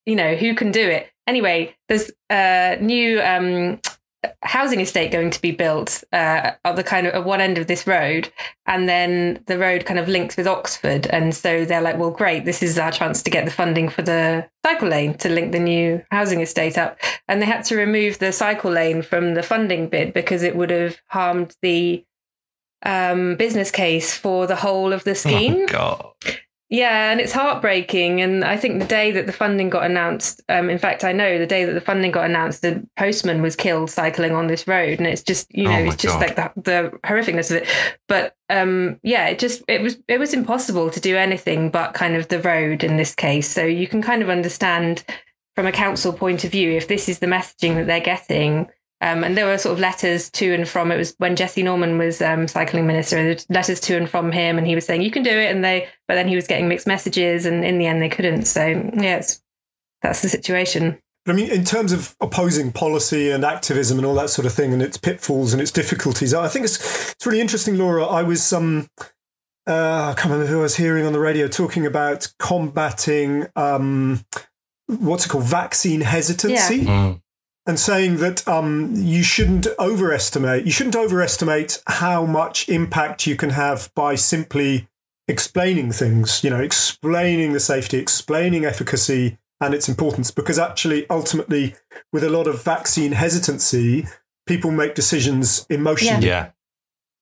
[0.06, 3.80] you know who can do it anyway there's a new um
[4.42, 7.66] housing estate going to be built uh, at the kind of at one end of
[7.66, 8.30] this road
[8.66, 11.06] and then the road kind of links with oxford.
[11.08, 14.02] And so they're like well great this is our chance to get the funding for
[14.02, 16.98] the cycle lane to link the new housing estate up.
[17.28, 20.70] And they had to remove the cycle lane from the funding bid because it would
[20.70, 22.04] have harmed the
[22.84, 25.62] um, business case for the whole of the scheme.
[25.62, 26.12] Oh, God.
[26.70, 28.20] Yeah, and it's heartbreaking.
[28.20, 31.38] And I think the day that the funding got announced, um, in fact, I know
[31.38, 34.98] the day that the funding got announced, the postman was killed cycling on this road,
[34.98, 36.36] and it's just you know Oh it's just God.
[36.36, 37.68] like the, the horrificness of it.
[38.08, 42.16] But um, yeah, it just it was it was impossible to do anything but kind
[42.16, 43.48] of the road in this case.
[43.48, 45.04] So you can kind of understand
[45.54, 48.68] from a council point of view if this is the messaging that they're getting.
[49.00, 50.90] Um, and there were sort of letters to and from.
[50.90, 53.16] It was when Jesse Norman was um, cycling minister.
[53.16, 55.64] there Letters to and from him, and he was saying you can do it, and
[55.64, 55.88] they.
[56.08, 58.44] But then he was getting mixed messages, and in the end they couldn't.
[58.44, 59.42] So yeah, it's,
[60.02, 60.98] that's the situation.
[61.26, 64.72] I mean, in terms of opposing policy and activism and all that sort of thing,
[64.72, 68.04] and its pitfalls and its difficulties, I think it's it's really interesting, Laura.
[68.04, 68.88] I was um,
[69.66, 74.24] uh, I can't remember who I was hearing on the radio talking about combating um,
[74.86, 76.84] what's it called, vaccine hesitancy.
[76.84, 77.20] Mm.
[77.66, 83.50] And saying that um, you shouldn't overestimate you shouldn't overestimate how much impact you can
[83.50, 84.88] have by simply
[85.28, 91.74] explaining things you know explaining the safety explaining efficacy and its importance because actually ultimately
[92.12, 94.06] with a lot of vaccine hesitancy
[94.46, 96.50] people make decisions emotionally Yeah.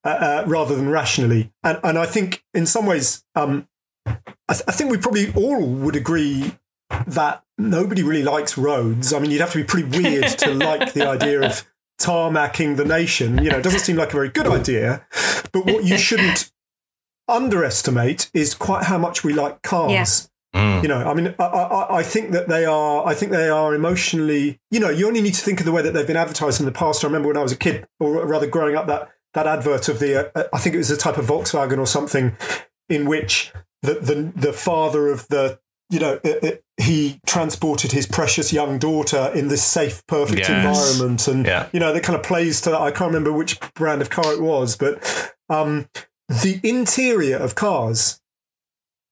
[0.05, 1.53] uh, uh, rather than rationally.
[1.63, 3.69] And and I think in some ways, um,
[4.07, 6.57] I, th- I think we probably all would agree
[7.07, 9.13] that nobody really likes roads.
[9.13, 11.67] I mean, you'd have to be pretty weird to like the idea of
[12.01, 13.43] tarmacking the nation.
[13.43, 15.07] You know, it doesn't seem like a very good idea.
[15.53, 16.53] But what you shouldn't
[17.29, 20.29] underestimate is quite how much we like cars.
[20.55, 20.83] Mm.
[20.83, 23.07] You know, I mean, I, I, I think that they are.
[23.07, 24.61] I think they are emotionally.
[24.71, 26.67] You know, you only need to think of the way that they've been advertised in
[26.67, 27.05] the past.
[27.05, 29.99] I remember when I was a kid, or rather growing up, that that advert of
[29.99, 30.37] the.
[30.37, 32.37] Uh, I think it was a type of Volkswagen or something,
[32.91, 33.51] in which
[33.81, 35.59] the the, the father of the
[35.93, 40.49] you know, it, it, he transported his precious young daughter in this safe, perfect Yes.
[40.49, 41.69] environment, and Yeah.
[41.73, 42.81] you know, that kind of plays to that.
[42.81, 45.89] I can't remember which brand of car it was, but um,
[46.29, 48.21] the interior of cars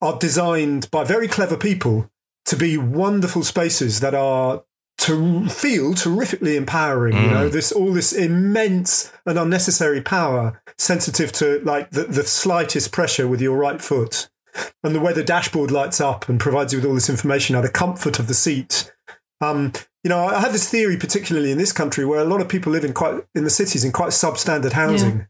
[0.00, 2.10] are designed by very clever people
[2.46, 4.64] to be wonderful spaces that are
[4.98, 7.14] to feel terrifically empowering.
[7.14, 7.52] You know, mm.
[7.52, 13.40] this all this immense and unnecessary power, sensitive to like the, the slightest pressure with
[13.42, 14.30] your right foot
[14.82, 17.60] and the way the dashboard lights up and provides you with all this information now
[17.62, 18.92] the comfort of the seat.
[19.42, 19.72] Um,
[20.04, 22.72] you know i have this theory particularly in this country where a lot of people
[22.72, 25.26] live in quite in the cities in quite substandard housing.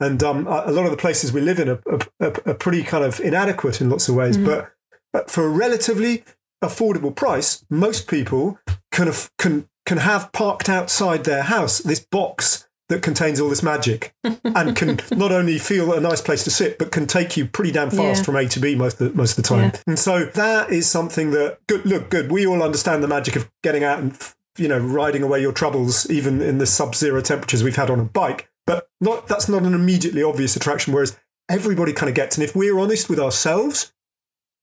[0.00, 1.80] And um, a lot of the places we live in are,
[2.20, 4.72] are, are- pretty kind of inadequate in lots of ways but,
[5.12, 6.24] but for a relatively
[6.62, 8.58] affordable price most people
[8.90, 12.61] can can can have parked outside their house this box
[12.92, 16.78] that contains all this magic and can not only feel a nice place to sit,
[16.78, 18.22] but can take you pretty damn fast Yeah.
[18.22, 19.72] from A to B most of the, most of the time.
[19.74, 19.80] Yeah.
[19.86, 21.84] And so that is something that good.
[21.84, 22.30] Look, good.
[22.30, 24.16] We all understand the magic of getting out and
[24.58, 28.04] you know riding away your troubles, even in the sub-zero temperatures we've had on a
[28.04, 28.48] bike.
[28.66, 30.92] But not that's not an immediately obvious attraction.
[30.92, 33.92] Whereas everybody kind of gets, and if we're honest with ourselves,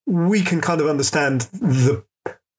[0.06, 2.04] we can kind of understand the.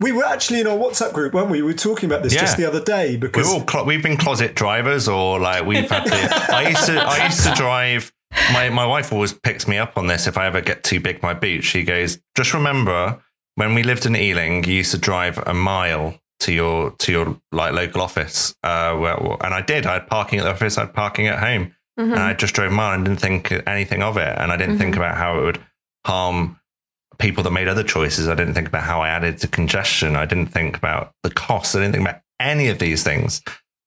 [0.00, 1.58] We were actually in our WhatsApp group, weren't we?
[1.62, 2.40] We were talking about this Yeah.
[2.40, 5.88] just the other day We're because all clo- we've been closet drivers, or like we've
[5.90, 6.04] had.
[6.06, 8.12] The, I used to I used to drive.
[8.52, 10.26] My my wife always picks me up on this.
[10.26, 13.20] If I ever get too big my boot, she goes, "Just remember
[13.56, 17.40] when we lived in Ealing, you used to drive a mile to your to your
[17.52, 19.84] like local office." Uh, where, and I did.
[19.84, 20.78] I had parking at the office.
[20.78, 24.02] I had parking at home, and I just drove a mile and didn't think anything
[24.02, 24.38] of it.
[24.38, 25.60] And I didn't think about how it would
[26.06, 26.59] harm
[27.20, 28.28] people that made other choices.
[28.28, 30.16] I didn't think about how I added to congestion.
[30.16, 31.74] I didn't think about the costs.
[31.74, 33.42] I didn't think about any of these things.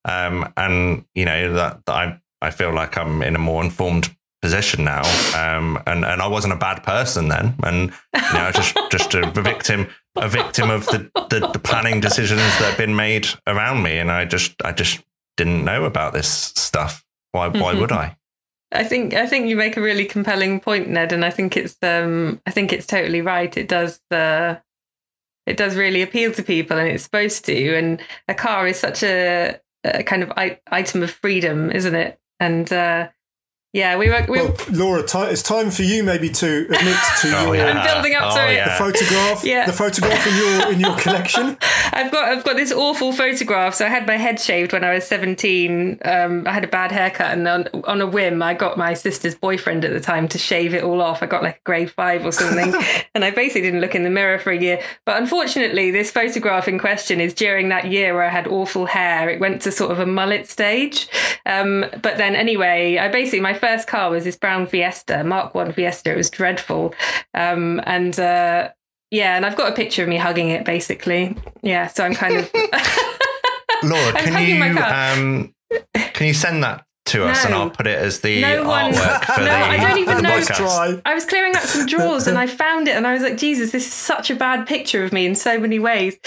[0.06, 4.16] Um, and you know that, that I I feel like I'm in a more informed
[4.42, 5.02] position now.
[5.36, 7.56] Um, and and I wasn't a bad person then.
[7.64, 12.42] And you know, just just a victim a victim of the, the the planning decisions
[12.60, 13.98] that have been made around me.
[13.98, 15.02] And I just I just
[15.38, 17.06] didn't know about this stuff.
[17.32, 18.18] Why why would I?
[18.74, 21.78] I think I think you make a really compelling point, Ned, and I think it's
[21.82, 23.56] um I think it's totally right.
[23.56, 24.62] It does the
[25.46, 27.76] it does really appeal to people, and it's supposed to.
[27.78, 32.20] And a car is such a, a kind of item of freedom, isn't it?
[32.40, 33.10] And uh,
[33.74, 36.98] yeah, we were we were Well, Laura, ti it's time for you maybe to admit
[37.22, 37.72] to Oh, your yeah.
[37.72, 38.54] I'm building up to Oh, it.
[38.54, 38.70] yeah.
[38.78, 39.66] the photograph, Yeah.
[39.66, 41.58] the photograph in your in your collection.
[41.92, 43.74] I've got I've got this awful photograph.
[43.74, 45.98] So I had my head shaved when I was seventeen.
[46.06, 49.36] Um, I had a bad haircut, and on, on a whim, I got my sister's
[49.36, 51.24] boyfriend at the time to shave it all off.
[51.24, 52.74] I got like a grade five or something,
[53.16, 54.82] and I basically didn't look in the mirror for a year.
[55.06, 59.30] But unfortunately, this photograph in question is during that year where I had awful hair.
[59.30, 61.08] It went to sort of a mullet stage.
[61.46, 65.72] Um, but then anyway, I basically my first car was this brown Fiesta, Mark One
[65.72, 66.12] Fiesta.
[66.12, 66.94] It was dreadful,
[67.34, 68.20] um, and.
[68.20, 68.70] Uh,
[69.12, 71.38] yeah, and I've got a picture of me hugging it, basically.
[71.62, 72.52] Yeah, so I'm kind of.
[73.84, 75.54] Laura, I'm can you um,
[75.94, 79.26] can you send that to us and I'll put it as the No one- artwork
[79.26, 80.40] for No, the, I don't even know.
[80.40, 81.02] Podcast?
[81.06, 83.72] I was clearing out some drawers and I found it, and I was like, Jesus,
[83.72, 86.18] this is such a bad picture of me in so many ways.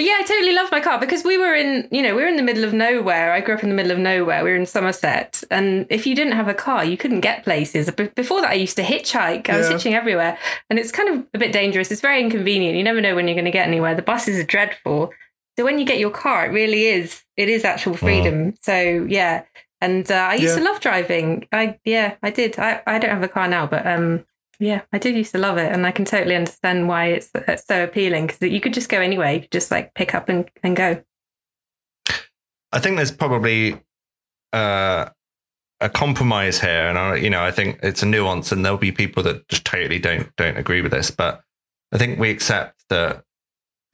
[0.00, 2.28] But yeah, I totally love my car because we were in, you know, we were
[2.28, 3.34] in the middle of nowhere.
[3.34, 4.42] I grew up in the middle of nowhere.
[4.42, 5.44] We were in Somerset.
[5.50, 7.90] And if you didn't have a car, you couldn't get places.
[7.90, 9.50] Before that, I used to hitchhike.
[9.50, 9.74] I was Yeah.
[9.74, 10.38] hitching everywhere.
[10.70, 11.90] And it's kind of a bit dangerous.
[11.90, 12.78] It's very inconvenient.
[12.78, 13.94] You never know when you're going to get anywhere.
[13.94, 15.12] The buses are dreadful.
[15.58, 18.54] So when you get your car, it really is, it is actual freedom.
[18.62, 19.42] So yeah.
[19.82, 20.60] And uh, I used Yeah.
[20.60, 21.46] to love driving.
[21.52, 22.58] I, yeah, I did.
[22.58, 24.24] I, I don't have a car now, but um,
[24.60, 27.66] yeah, I did used to love it, and I can totally understand why it's, it's
[27.66, 29.32] so appealing because you could just go anywhere.
[29.32, 31.02] You could just like pick up and, and go.
[32.70, 33.80] I think there's probably
[34.52, 35.08] uh,
[35.80, 38.92] a compromise here, and I, you know, I think it's a nuance, and there'll be
[38.92, 41.10] people that just totally don't don't agree with this.
[41.10, 41.40] But
[41.90, 43.24] I think we accept that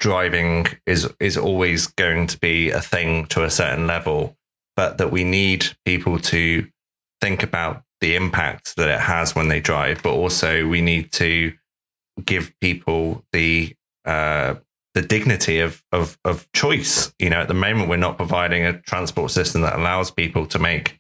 [0.00, 4.36] driving is is always going to be a thing to a certain level,
[4.74, 6.66] but that we need people to
[7.20, 11.52] think about the impact that it has when they drive, but also we need to
[12.24, 13.74] give people the
[14.04, 14.54] uh,
[14.94, 17.12] the dignity of, of of choice.
[17.18, 20.58] You know, at the moment, we're not providing a transport system that allows people to
[20.58, 20.98] make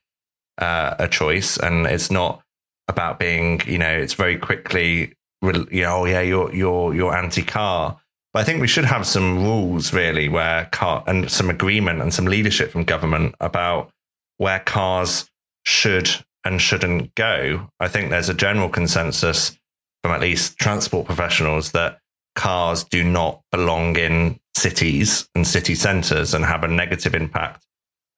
[0.58, 2.42] uh, a choice, and it's not
[2.88, 3.60] about being.
[3.66, 5.12] You know, it's very quickly.
[5.42, 7.98] You know, oh yeah, you're you're you're anti-car.
[8.32, 12.12] But I think we should have some rules really, where car and some agreement and
[12.12, 13.90] some leadership from government about
[14.36, 15.30] where cars
[15.64, 16.10] should
[16.46, 17.70] and shouldn't go.
[17.80, 19.58] I think there's a general consensus
[20.02, 21.98] from at least transport professionals that
[22.36, 27.66] cars do not belong in cities and city centres and have a negative impact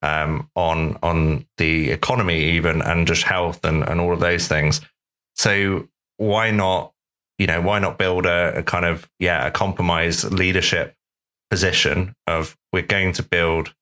[0.01, 4.81] um, on on the economy even and just health and, and all of those things.
[5.35, 6.93] So why not,
[7.37, 10.95] you know, why not build a, a kind of yeah a compromise leadership
[11.49, 13.73] position of we're going to build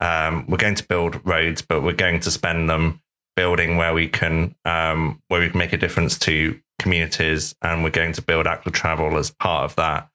[0.00, 3.02] um, we're going to build roads, but we're going to spend them
[3.36, 7.90] building where we can um, where we can make a difference to communities, and we're
[7.90, 10.08] going to build active travel as part of that.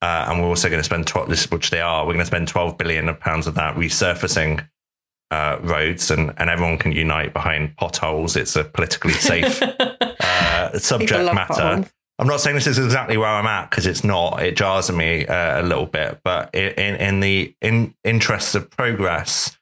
[0.00, 2.04] Uh, and we're also going to spend 12, this, which they are.
[2.04, 4.68] We're going to spend 12 billion pounds of that resurfacing
[5.30, 8.36] uh, roads, and, and everyone can unite behind potholes.
[8.36, 9.62] It's a politically safe
[10.20, 11.54] uh, subject matter.
[11.54, 11.92] Potholes.
[12.20, 14.42] I'm not saying this is exactly where I'm at because it's not.
[14.42, 19.56] It jars me uh, a little bit, but in in the in interests of progress,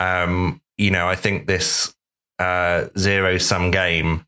[0.00, 1.94] um, you know, I think this
[2.42, 4.26] uh, zero sum game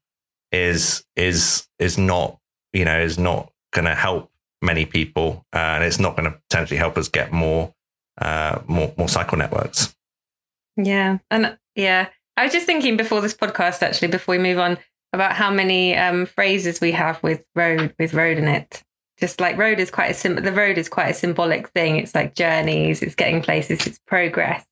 [0.52, 2.38] is is is not
[2.72, 4.30] you know is not going to help
[4.62, 7.74] many people, uh, and it's not going to potentially help us get more
[8.20, 9.94] uh, more more cycle networks.
[10.76, 14.78] Yeah, and yeah, I was just thinking before this podcast, actually, before we move on,
[15.12, 18.82] about how many um, phrases we have with road with road in it.
[19.18, 21.96] Just like road is quite a sim- the road is quite a symbolic thing.
[21.96, 24.64] It's like journeys, it's getting places, it's progress,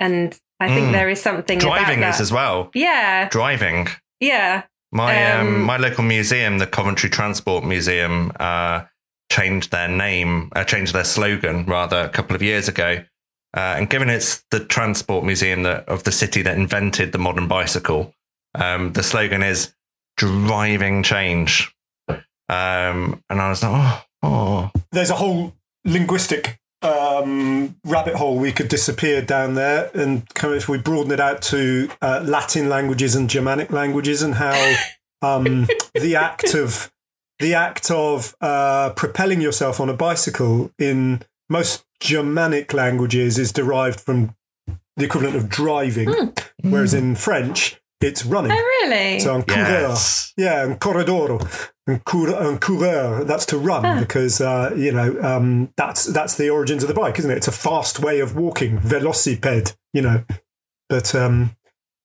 [0.00, 0.92] and I think mm.
[0.92, 2.70] there is something driving is as well.
[2.74, 3.88] Yeah, driving.
[4.20, 8.82] Yeah, my um, um, my local museum, the Coventry Transport Museum, uh,
[9.30, 13.04] changed their name, uh, changed their slogan rather a couple of years ago.
[13.54, 17.48] Uh, and given it's the transport museum that, of the city that invented the modern
[17.48, 18.14] bicycle,
[18.54, 19.74] um, the slogan is
[20.16, 21.74] driving change.
[22.08, 24.70] Um, and I was like, oh, oh.
[24.90, 25.54] There's a whole
[25.84, 29.90] linguistic um, rabbit hole we could disappear down there.
[29.94, 34.22] And kind of if we broaden it out to uh, Latin languages and Germanic languages
[34.22, 34.74] and how
[35.22, 36.90] um, the act of
[37.38, 44.00] the act of uh, propelling yourself on a bicycle in most Germanic languages is derived
[44.00, 44.36] from
[44.96, 46.48] the equivalent of driving, mm.
[46.62, 48.52] whereas in French it's running.
[48.52, 49.20] Oh, really?
[49.20, 50.32] So on yes.
[50.36, 54.00] yeah, and corridoro, and, cour- and coureur, that's to run huh.
[54.00, 57.36] because uh, you know um, that's that's the origins of the bike, isn't it?
[57.36, 60.24] It's a fast way of walking, velocipede, you know.
[60.88, 61.56] But um,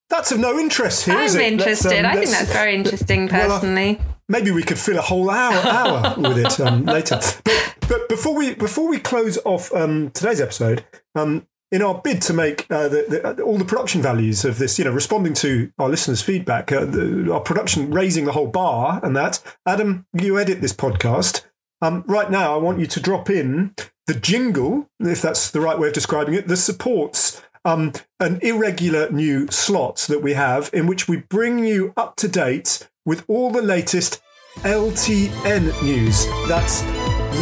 [0.08, 1.16] that's of no interest here.
[1.16, 2.04] I'm interested.
[2.04, 3.96] Um, I think that's very interesting, personally.
[3.96, 7.20] Well, uh, maybe we could fill a whole hour hour with it um, later.
[7.44, 10.84] But but before we before we close off um, today's episode,
[11.14, 14.58] um, in our bid to make uh, the, the, uh, all the production values of
[14.58, 18.46] this, you know, responding to our listeners' feedback, uh, the, our production raising the whole
[18.46, 21.44] bar and that, Adam, you edit this podcast.
[21.80, 23.74] Um, right now, I want you to drop in
[24.06, 29.10] the jingle, if that's the right way of describing it, that supports um, an irregular
[29.10, 33.50] new slot that we have in which we bring you up to date with all
[33.50, 34.22] the latest
[34.58, 36.26] LTN news.
[36.48, 36.82] That's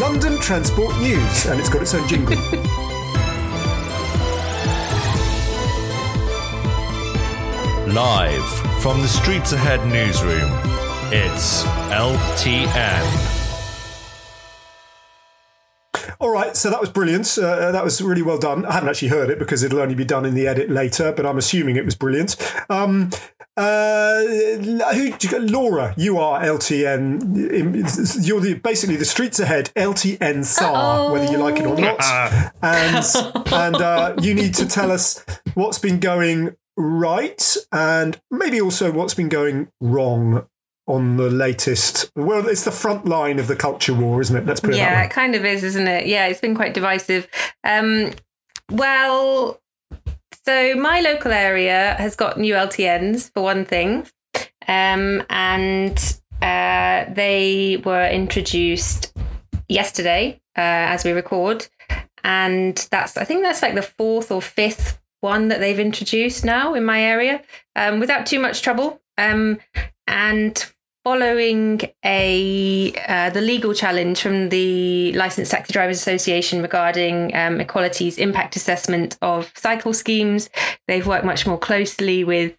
[0.00, 2.36] London Transport News, and it's got its own jingle.
[7.86, 8.44] Live
[8.82, 10.50] from the Streets Ahead newsroom,
[11.12, 11.62] it's
[11.92, 13.36] LTN.
[16.18, 17.38] All right, so that was brilliant.
[17.38, 18.66] Uh, uh, that was really well done.
[18.66, 21.24] I haven't actually heard it because it'll only be done in the edit later, but
[21.24, 22.34] I'm assuming it was brilliant.
[22.68, 23.10] Um,
[23.56, 24.20] uh,
[24.92, 28.26] who, Laura, you are LTN.
[28.26, 32.00] You're the, basically the streets ahead LTN SAR, whether you like it or not.
[32.62, 35.24] and and uh, you need to tell us
[35.54, 40.46] what's been going right and maybe also what's been going wrong
[40.86, 44.46] on the latest well it's the front line of the culture war isn't it?
[44.46, 46.06] Let's put it yeah it kind of is isn't it?
[46.06, 47.26] Yeah it's been quite divisive.
[47.64, 48.12] Um,
[48.70, 49.60] well
[50.44, 54.06] so my local area has got new ltns for one thing.
[54.68, 55.98] Um, and
[56.42, 59.16] uh, they were introduced
[59.68, 61.66] yesterday uh, as we record.
[62.22, 66.74] And that's i think that's like the fourth or fifth one that they've introduced now
[66.74, 67.42] in my area
[67.74, 69.02] um, without too much trouble.
[69.18, 69.58] Um,
[70.06, 70.72] and
[71.06, 78.18] following a uh, the legal challenge from the Licensed Taxi Drivers Association regarding um, Equalities
[78.18, 80.50] impact assessment of cycle schemes,
[80.88, 82.56] they've worked much more closely with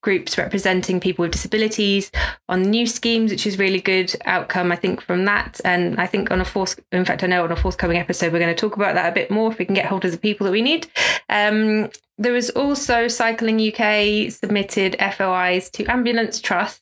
[0.00, 2.12] groups representing people with disabilities
[2.48, 5.60] on new schemes, which is really good outcome, I think, from that.
[5.64, 8.38] And I think on a forth, in fact, I know on a forthcoming episode, we're
[8.38, 10.18] going to talk about that a bit more if we can get hold of the
[10.18, 10.86] people that we need.
[11.28, 16.80] Um, there was also Cycling UK submitted FOIs to ambulance trusts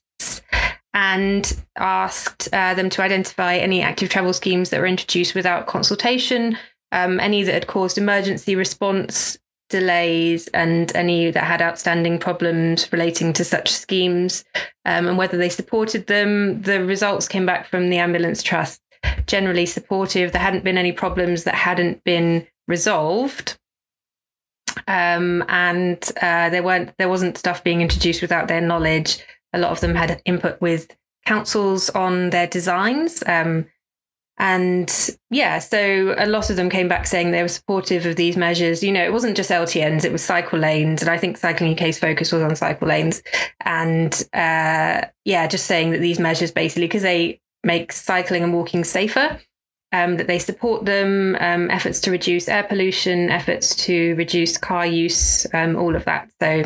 [0.97, 6.57] and asked uh, them to identify any active travel schemes that were introduced without consultation,
[6.91, 9.39] um, any that had caused emergency response
[9.69, 14.43] delays and any that had outstanding problems relating to such schemes
[14.87, 16.63] um, and whether they supported them.
[16.63, 18.81] The results came back from the Ambulance Trust
[19.27, 20.33] generally supportive.
[20.33, 23.59] There hadn't been any problems that hadn't been resolved.
[24.89, 29.23] Um, and uh, there weren't there wasn't stuff being introduced without their knowledge.
[29.57, 33.23] A lot of them had input with councils on their designs.
[33.27, 33.67] Um,
[34.39, 38.37] and yeah, so a lot of them came back saying they were supportive of these
[38.37, 38.83] measures.
[38.83, 41.01] You know, it wasn't just LTNs, it was cycle lanes.
[41.01, 43.23] And I think Cycling UK's focus was on cycle lanes.
[43.65, 48.85] And uh, yeah, just saying that these measures basically, because they make cycling and walking
[48.85, 49.41] safer,
[49.93, 54.87] um, that they support them, um, efforts to reduce air pollution, efforts to reduce car
[54.87, 56.31] use, um, all of that.
[56.41, 56.65] So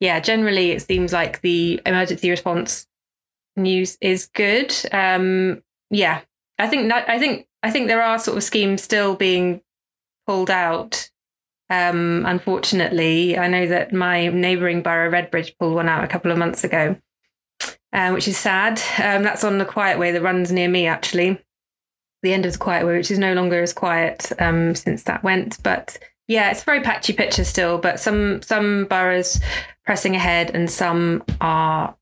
[0.00, 2.86] yeah, generally it seems like the emergency response
[3.56, 4.74] news is good.
[4.92, 6.20] Um, yeah,
[6.58, 9.60] I think that, I think I think there are sort of schemes still being
[10.26, 11.10] pulled out.
[11.70, 16.38] Um, unfortunately, I know that my neighbouring borough, Redbridge, pulled one out a couple of
[16.38, 16.96] months ago,
[17.92, 18.80] uh, which is sad.
[19.02, 21.42] Um, that's on the Quiet Way that runs near me, actually.
[22.22, 25.22] The end of the Quiet Way, which is no longer as quiet um, since that
[25.22, 25.62] went.
[25.62, 27.78] But yeah, it's a very patchy picture still.
[27.78, 29.40] But some some boroughs
[29.86, 31.94] pressing ahead, and some are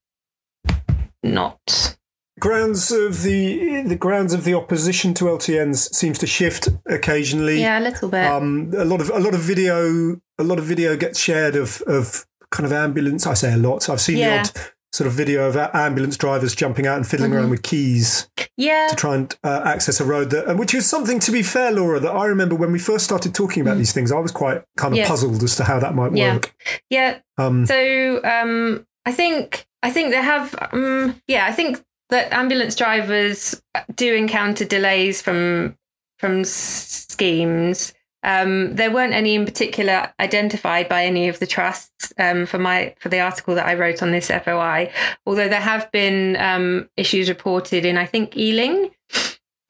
[1.23, 1.97] not
[2.39, 7.61] grounds of the the grounds of the opposition to LTNs seems to shift occasionally.
[7.61, 8.27] Yeah, a little bit.
[8.27, 11.83] Um, a lot of a lot of video a lot of video gets shared of
[11.87, 13.27] of kind of ambulance.
[13.27, 13.89] I say a lot.
[13.89, 14.43] I've seen Yeah.
[14.43, 17.39] the odd sort of video of ambulance drivers jumping out and fiddling Mm-hmm.
[17.41, 21.19] around with keys yeah, to try and uh, access a road that, which is something
[21.21, 24.11] to be fair, Laura, that I remember when we first started talking about these things.
[24.11, 25.03] I was quite kind of Mm.
[25.03, 25.09] Yeah.
[25.09, 26.35] puzzled as to how that might Yeah.
[26.35, 26.55] work.
[26.91, 27.19] yeah.
[27.39, 30.55] Um, So um, I think I think they have.
[30.73, 33.61] Um, yeah, I think that ambulance drivers
[33.95, 35.77] do encounter delays from
[36.19, 37.93] from schemes.
[38.27, 42.93] Um, there weren't any in particular identified by any of the trusts um, for my
[42.99, 44.93] for the article that I wrote on this FOI.
[45.25, 48.91] Although there have been um, issues reported in I think Ealing,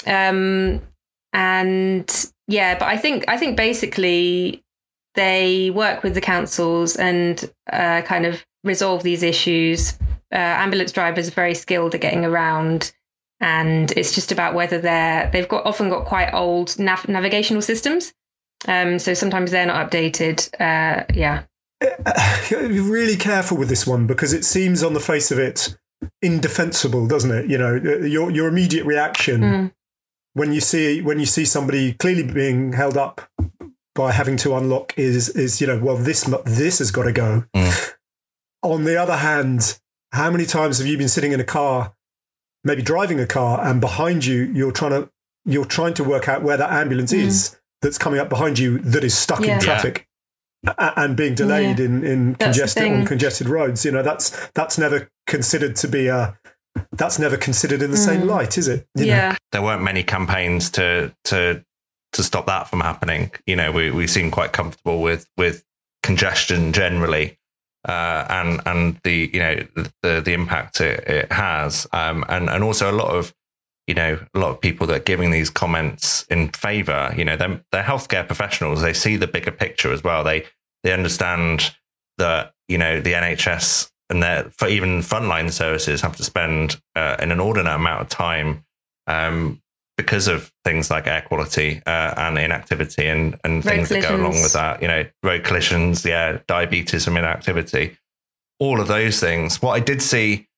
[0.07, 0.80] um,
[1.34, 4.64] and yeah, but I think I think basically
[5.16, 9.98] they work with the councils and uh, kind of resolve these issues.
[10.32, 12.94] Uh, ambulance drivers are very skilled at getting around,
[13.38, 18.14] and it's just about whether they're they've got often got quite old nav- navigational systems.
[18.66, 20.48] Um, so sometimes they're not updated.
[20.60, 21.44] Uh, yeah,
[22.50, 25.76] be really careful with this one because it seems on the face of it
[26.22, 27.50] indefensible, doesn't it?
[27.50, 29.72] You know, your your immediate reaction Mm.
[30.34, 33.22] when you see when you see somebody clearly being held up
[33.94, 37.44] by having to unlock is is you know, well this this has got to go.
[37.54, 37.92] Mm.
[38.62, 39.78] On the other hand,
[40.12, 41.94] how many times have you been sitting in a car,
[42.64, 45.10] maybe driving a car, and behind you you're trying to
[45.44, 49.05] you're trying to work out where that ambulance is that's coming up behind you that
[49.05, 49.41] is stuck.
[49.41, 49.55] Yeah.
[49.55, 50.07] in traffic
[50.66, 53.85] a- and being delayed in, in That's congested on congested roads.
[53.85, 56.37] You know, that's that's never considered to be a
[56.93, 58.27] that's never considered in the same Mm.
[58.27, 58.87] light, is it?
[58.97, 59.12] You know?
[59.14, 61.64] yeah, there weren't many campaigns to to
[62.12, 63.31] to stop that from happening.
[63.47, 65.64] You know, we we seem quite comfortable with with
[66.03, 67.39] congestion generally,
[67.89, 69.66] uh, and and the you know
[70.03, 73.35] the the impact it, it has, um, and and also a lot of
[73.87, 77.14] you know a lot of people that are giving these comments in favour.
[77.16, 78.82] You know, they're, they're healthcare professionals.
[78.82, 80.24] They see the bigger picture as well.
[80.24, 80.45] They
[80.82, 81.74] they understand
[82.18, 87.16] that you know the NHS and their for even frontline services have to spend uh,
[87.18, 88.64] an inordinate amount of time
[89.07, 89.61] um,
[89.97, 94.16] because of things like air quality uh, and inactivity and, and Road things that go
[94.16, 94.82] along with that.
[94.82, 97.97] You know, road collisions, yeah, diabetes and inactivity,
[98.59, 99.62] all of those things.
[99.62, 100.49] What I did see,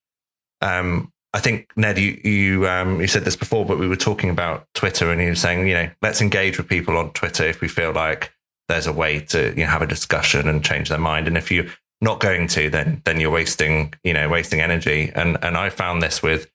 [0.61, 4.29] um, I think Ned, you you um, you said this before, but we were talking
[4.29, 7.61] about Twitter, and you were saying, you know, let's engage with people on Twitter if
[7.61, 8.33] we feel like
[8.67, 11.51] there's a way to you know have a discussion and change their mind, and if
[11.51, 11.67] you're
[12.01, 15.11] not going to, then then you're wasting you know wasting energy.
[15.13, 16.51] And and I found this with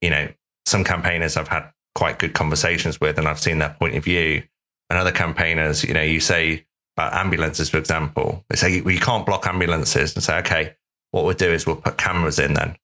[0.00, 0.28] you know
[0.66, 4.42] some campaigners I've had quite good conversations with, and I've seen their point of view.
[4.88, 9.00] And other campaigners, you know, you say about ambulances, for example, they say well, you
[9.00, 10.74] can't block ambulances, and say, okay,
[11.12, 12.54] what we'll do is we'll put cameras in.
[12.54, 12.76] Then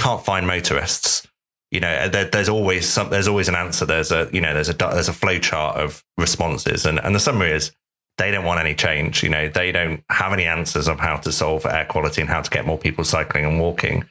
[0.00, 1.26] can't find motorists.
[1.70, 3.10] You know, there, there's always some.
[3.10, 3.86] There's always an answer.
[3.86, 7.20] There's a you know there's a there's a flow chart of responses, and and the
[7.20, 7.70] summary is
[8.18, 9.22] they don't want any change.
[9.22, 12.42] You know, they don't have any answers of how to solve air quality and how
[12.42, 14.04] to get more people cycling and walking.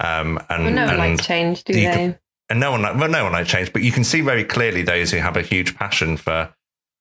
[0.00, 1.82] Um, and well, no one and likes change, do they?
[1.84, 2.18] can-
[2.48, 4.82] and no one, like- well, no one likes change, but you can see very clearly
[4.82, 6.52] those who have a huge passion for,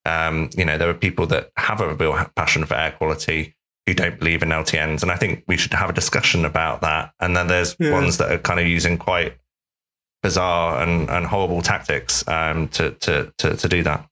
[0.06, 3.56] um, you know, there are people that have a real passion for air quality
[3.88, 7.14] who don't believe in LTNs, and I think we should have a discussion about that.
[7.20, 7.92] And then there's Yeah.
[7.92, 9.38] ones that are kind of using quite
[10.22, 14.08] bizarre and, and horrible tactics um, to, to to to do that.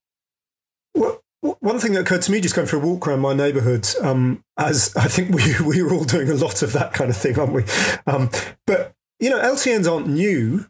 [0.95, 1.23] Well,
[1.59, 4.43] one thing that occurred to me just going for a walk around my neighbourhood, um,
[4.57, 7.39] as I think we we were all doing a lot of that kind of thing,
[7.39, 7.63] aren't we?
[8.07, 8.29] Um,
[8.65, 10.65] but you know, LTNs aren't new.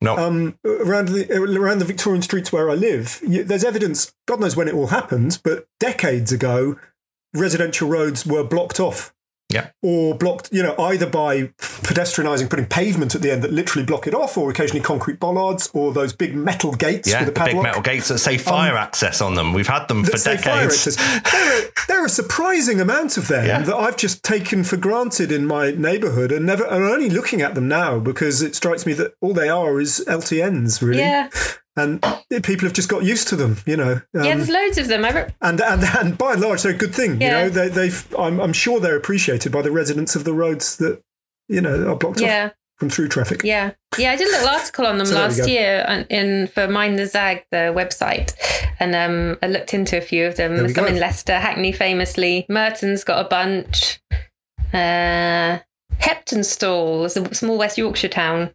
[0.00, 0.16] No.
[0.16, 4.14] Um, around the around the Victorian streets where I live, there's evidence.
[4.26, 6.76] God knows when it all happened, but decades ago,
[7.34, 9.12] residential roads were blocked off
[9.50, 9.68] Yeah.
[9.82, 14.06] or blocked, you know, either by pedestrianising, putting pavement at the end that literally block
[14.06, 17.44] it off, or occasionally concrete bollards, or those big metal gates Yeah, with the a
[17.46, 19.52] big metal gates that say fire um, access on them.
[19.54, 20.96] We've had them for that say fire decades.
[20.96, 23.62] There are, there are a surprising amount of them Yeah.
[23.62, 26.66] that I've just taken for granted in my neighbourhood, and never.
[26.66, 30.04] I'm only looking at them now because it strikes me that all they are is
[30.06, 31.30] LTNs, really, Yeah,
[31.78, 32.02] and
[32.42, 34.00] people have just got used to them, you know.
[34.12, 34.20] yeah.
[34.32, 35.04] Um, There's loads of them.
[35.04, 37.20] I re- and, and and by and large, they're a good thing.
[37.20, 37.44] Yeah.
[37.44, 38.14] You know, they, they've.
[38.18, 41.00] I'm, I'm sure they're appreciated by the residents of the roads that
[41.48, 43.42] you know are blocked off from through traffic.
[43.42, 44.12] yeah, yeah.
[44.12, 47.44] I did a little article on them So last year in for Mind the Zag,
[47.50, 48.34] the website,
[48.78, 50.56] and um, I looked into a few of them.
[50.56, 52.46] There some in Leicester, Hackney, famously.
[52.48, 54.00] Merton's got a bunch.
[54.72, 55.58] Uh,
[55.98, 58.54] Heptonstall is a small West Yorkshire town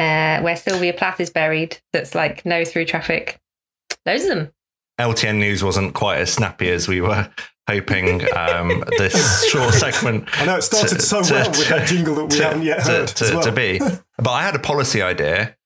[0.00, 1.78] uh, where Sylvia Plath is buried.
[1.92, 3.38] That's like no through traffic.
[4.06, 4.52] Loads of them.
[4.98, 7.30] LTN news wasn't quite as snappy as we were
[7.68, 8.22] hoping.
[8.36, 10.28] Um, this short segment.
[10.40, 12.62] I know it started to- so to- well with that jingle that we to- haven't
[12.62, 13.42] yet heard to, as well.
[13.42, 13.78] to be.
[13.78, 15.56] But I had a policy idea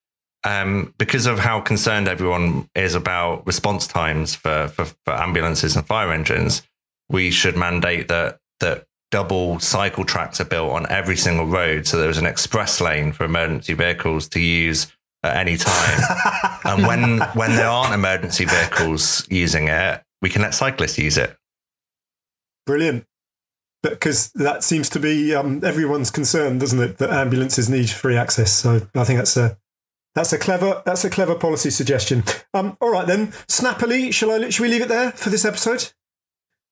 [0.44, 5.86] um, because of how concerned everyone is about response times for, for, for ambulances and
[5.86, 6.62] fire engines.
[7.08, 11.96] We should mandate that that double cycle tracks are built on every single road, so
[11.96, 14.88] there's an express lane for emergency vehicles to use
[15.22, 16.00] at any time.
[16.64, 21.36] and when when there aren't emergency vehicles using it, we can let cyclists use it.
[22.66, 23.06] Brilliant.
[23.84, 26.98] Because that seems to be um, everyone's concern, doesn't it?
[26.98, 28.50] That ambulances need free access.
[28.50, 29.56] So I think that's a
[30.16, 32.24] that's a clever that's a clever policy suggestion.
[32.52, 34.50] Um, all right then, snappily, shall I?
[34.50, 35.92] Shall we leave it there for this episode?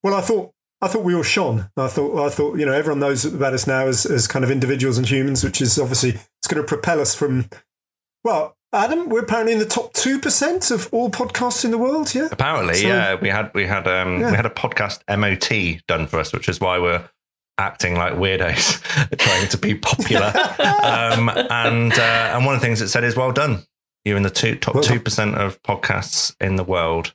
[0.03, 0.53] Well, I thought
[0.83, 1.71] I thought we all shone.
[1.77, 4.51] I thought I thought you know everyone knows about us now as as kind of
[4.51, 7.49] individuals and humans, which is obviously it's going to propel us from.
[8.25, 12.15] Well, Adam, we're apparently in the top two percent of all podcasts in the world.
[12.15, 14.31] Yeah, Apparently, So- yeah, we had we had um Yeah.
[14.31, 17.09] we had a podcast MOT done for us, which is why we're
[17.59, 18.81] acting like weirdos,
[19.19, 20.27] trying to be popular.
[20.83, 23.65] um, and uh, and one of the things it said is, "Well done,
[24.05, 27.15] you're in the two, top Well two percent of podcasts in the world."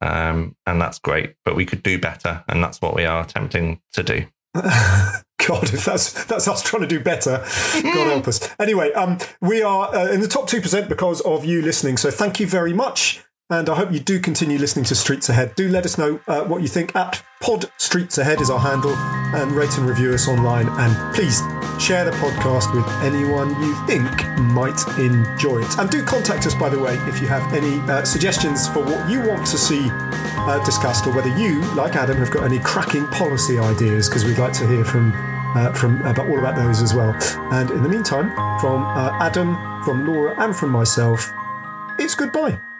[0.00, 3.80] Um, and that's great, but we could do better, and that's what we are attempting
[3.92, 4.26] to do.
[4.54, 7.44] God, if that's that's us trying to do better,
[7.82, 8.54] God help us.
[8.58, 11.96] Anyway, um, we are uh, in the top two percent because of you listening.
[11.96, 15.54] So thank you very much, and I hope you do continue listening to Streets Ahead.
[15.56, 18.94] Do let us know uh, what you think at Pod Streets Ahead is our handle,
[19.34, 20.68] and rate and review us online.
[20.68, 21.40] And please
[21.82, 25.78] share the podcast with anyone you think might enjoy it.
[25.78, 29.10] And do contact us, by the way, if you have any uh, suggestions for what
[29.10, 33.06] you want to see uh, discussed, or whether you, like Adam, have got any cracking
[33.08, 35.12] policy ideas, because we'd like to hear from
[35.56, 37.16] uh, from about all about those as well.
[37.52, 38.30] And in the meantime,
[38.60, 41.32] from uh, Adam, from Laura, and from myself,
[41.98, 42.60] it's goodbye.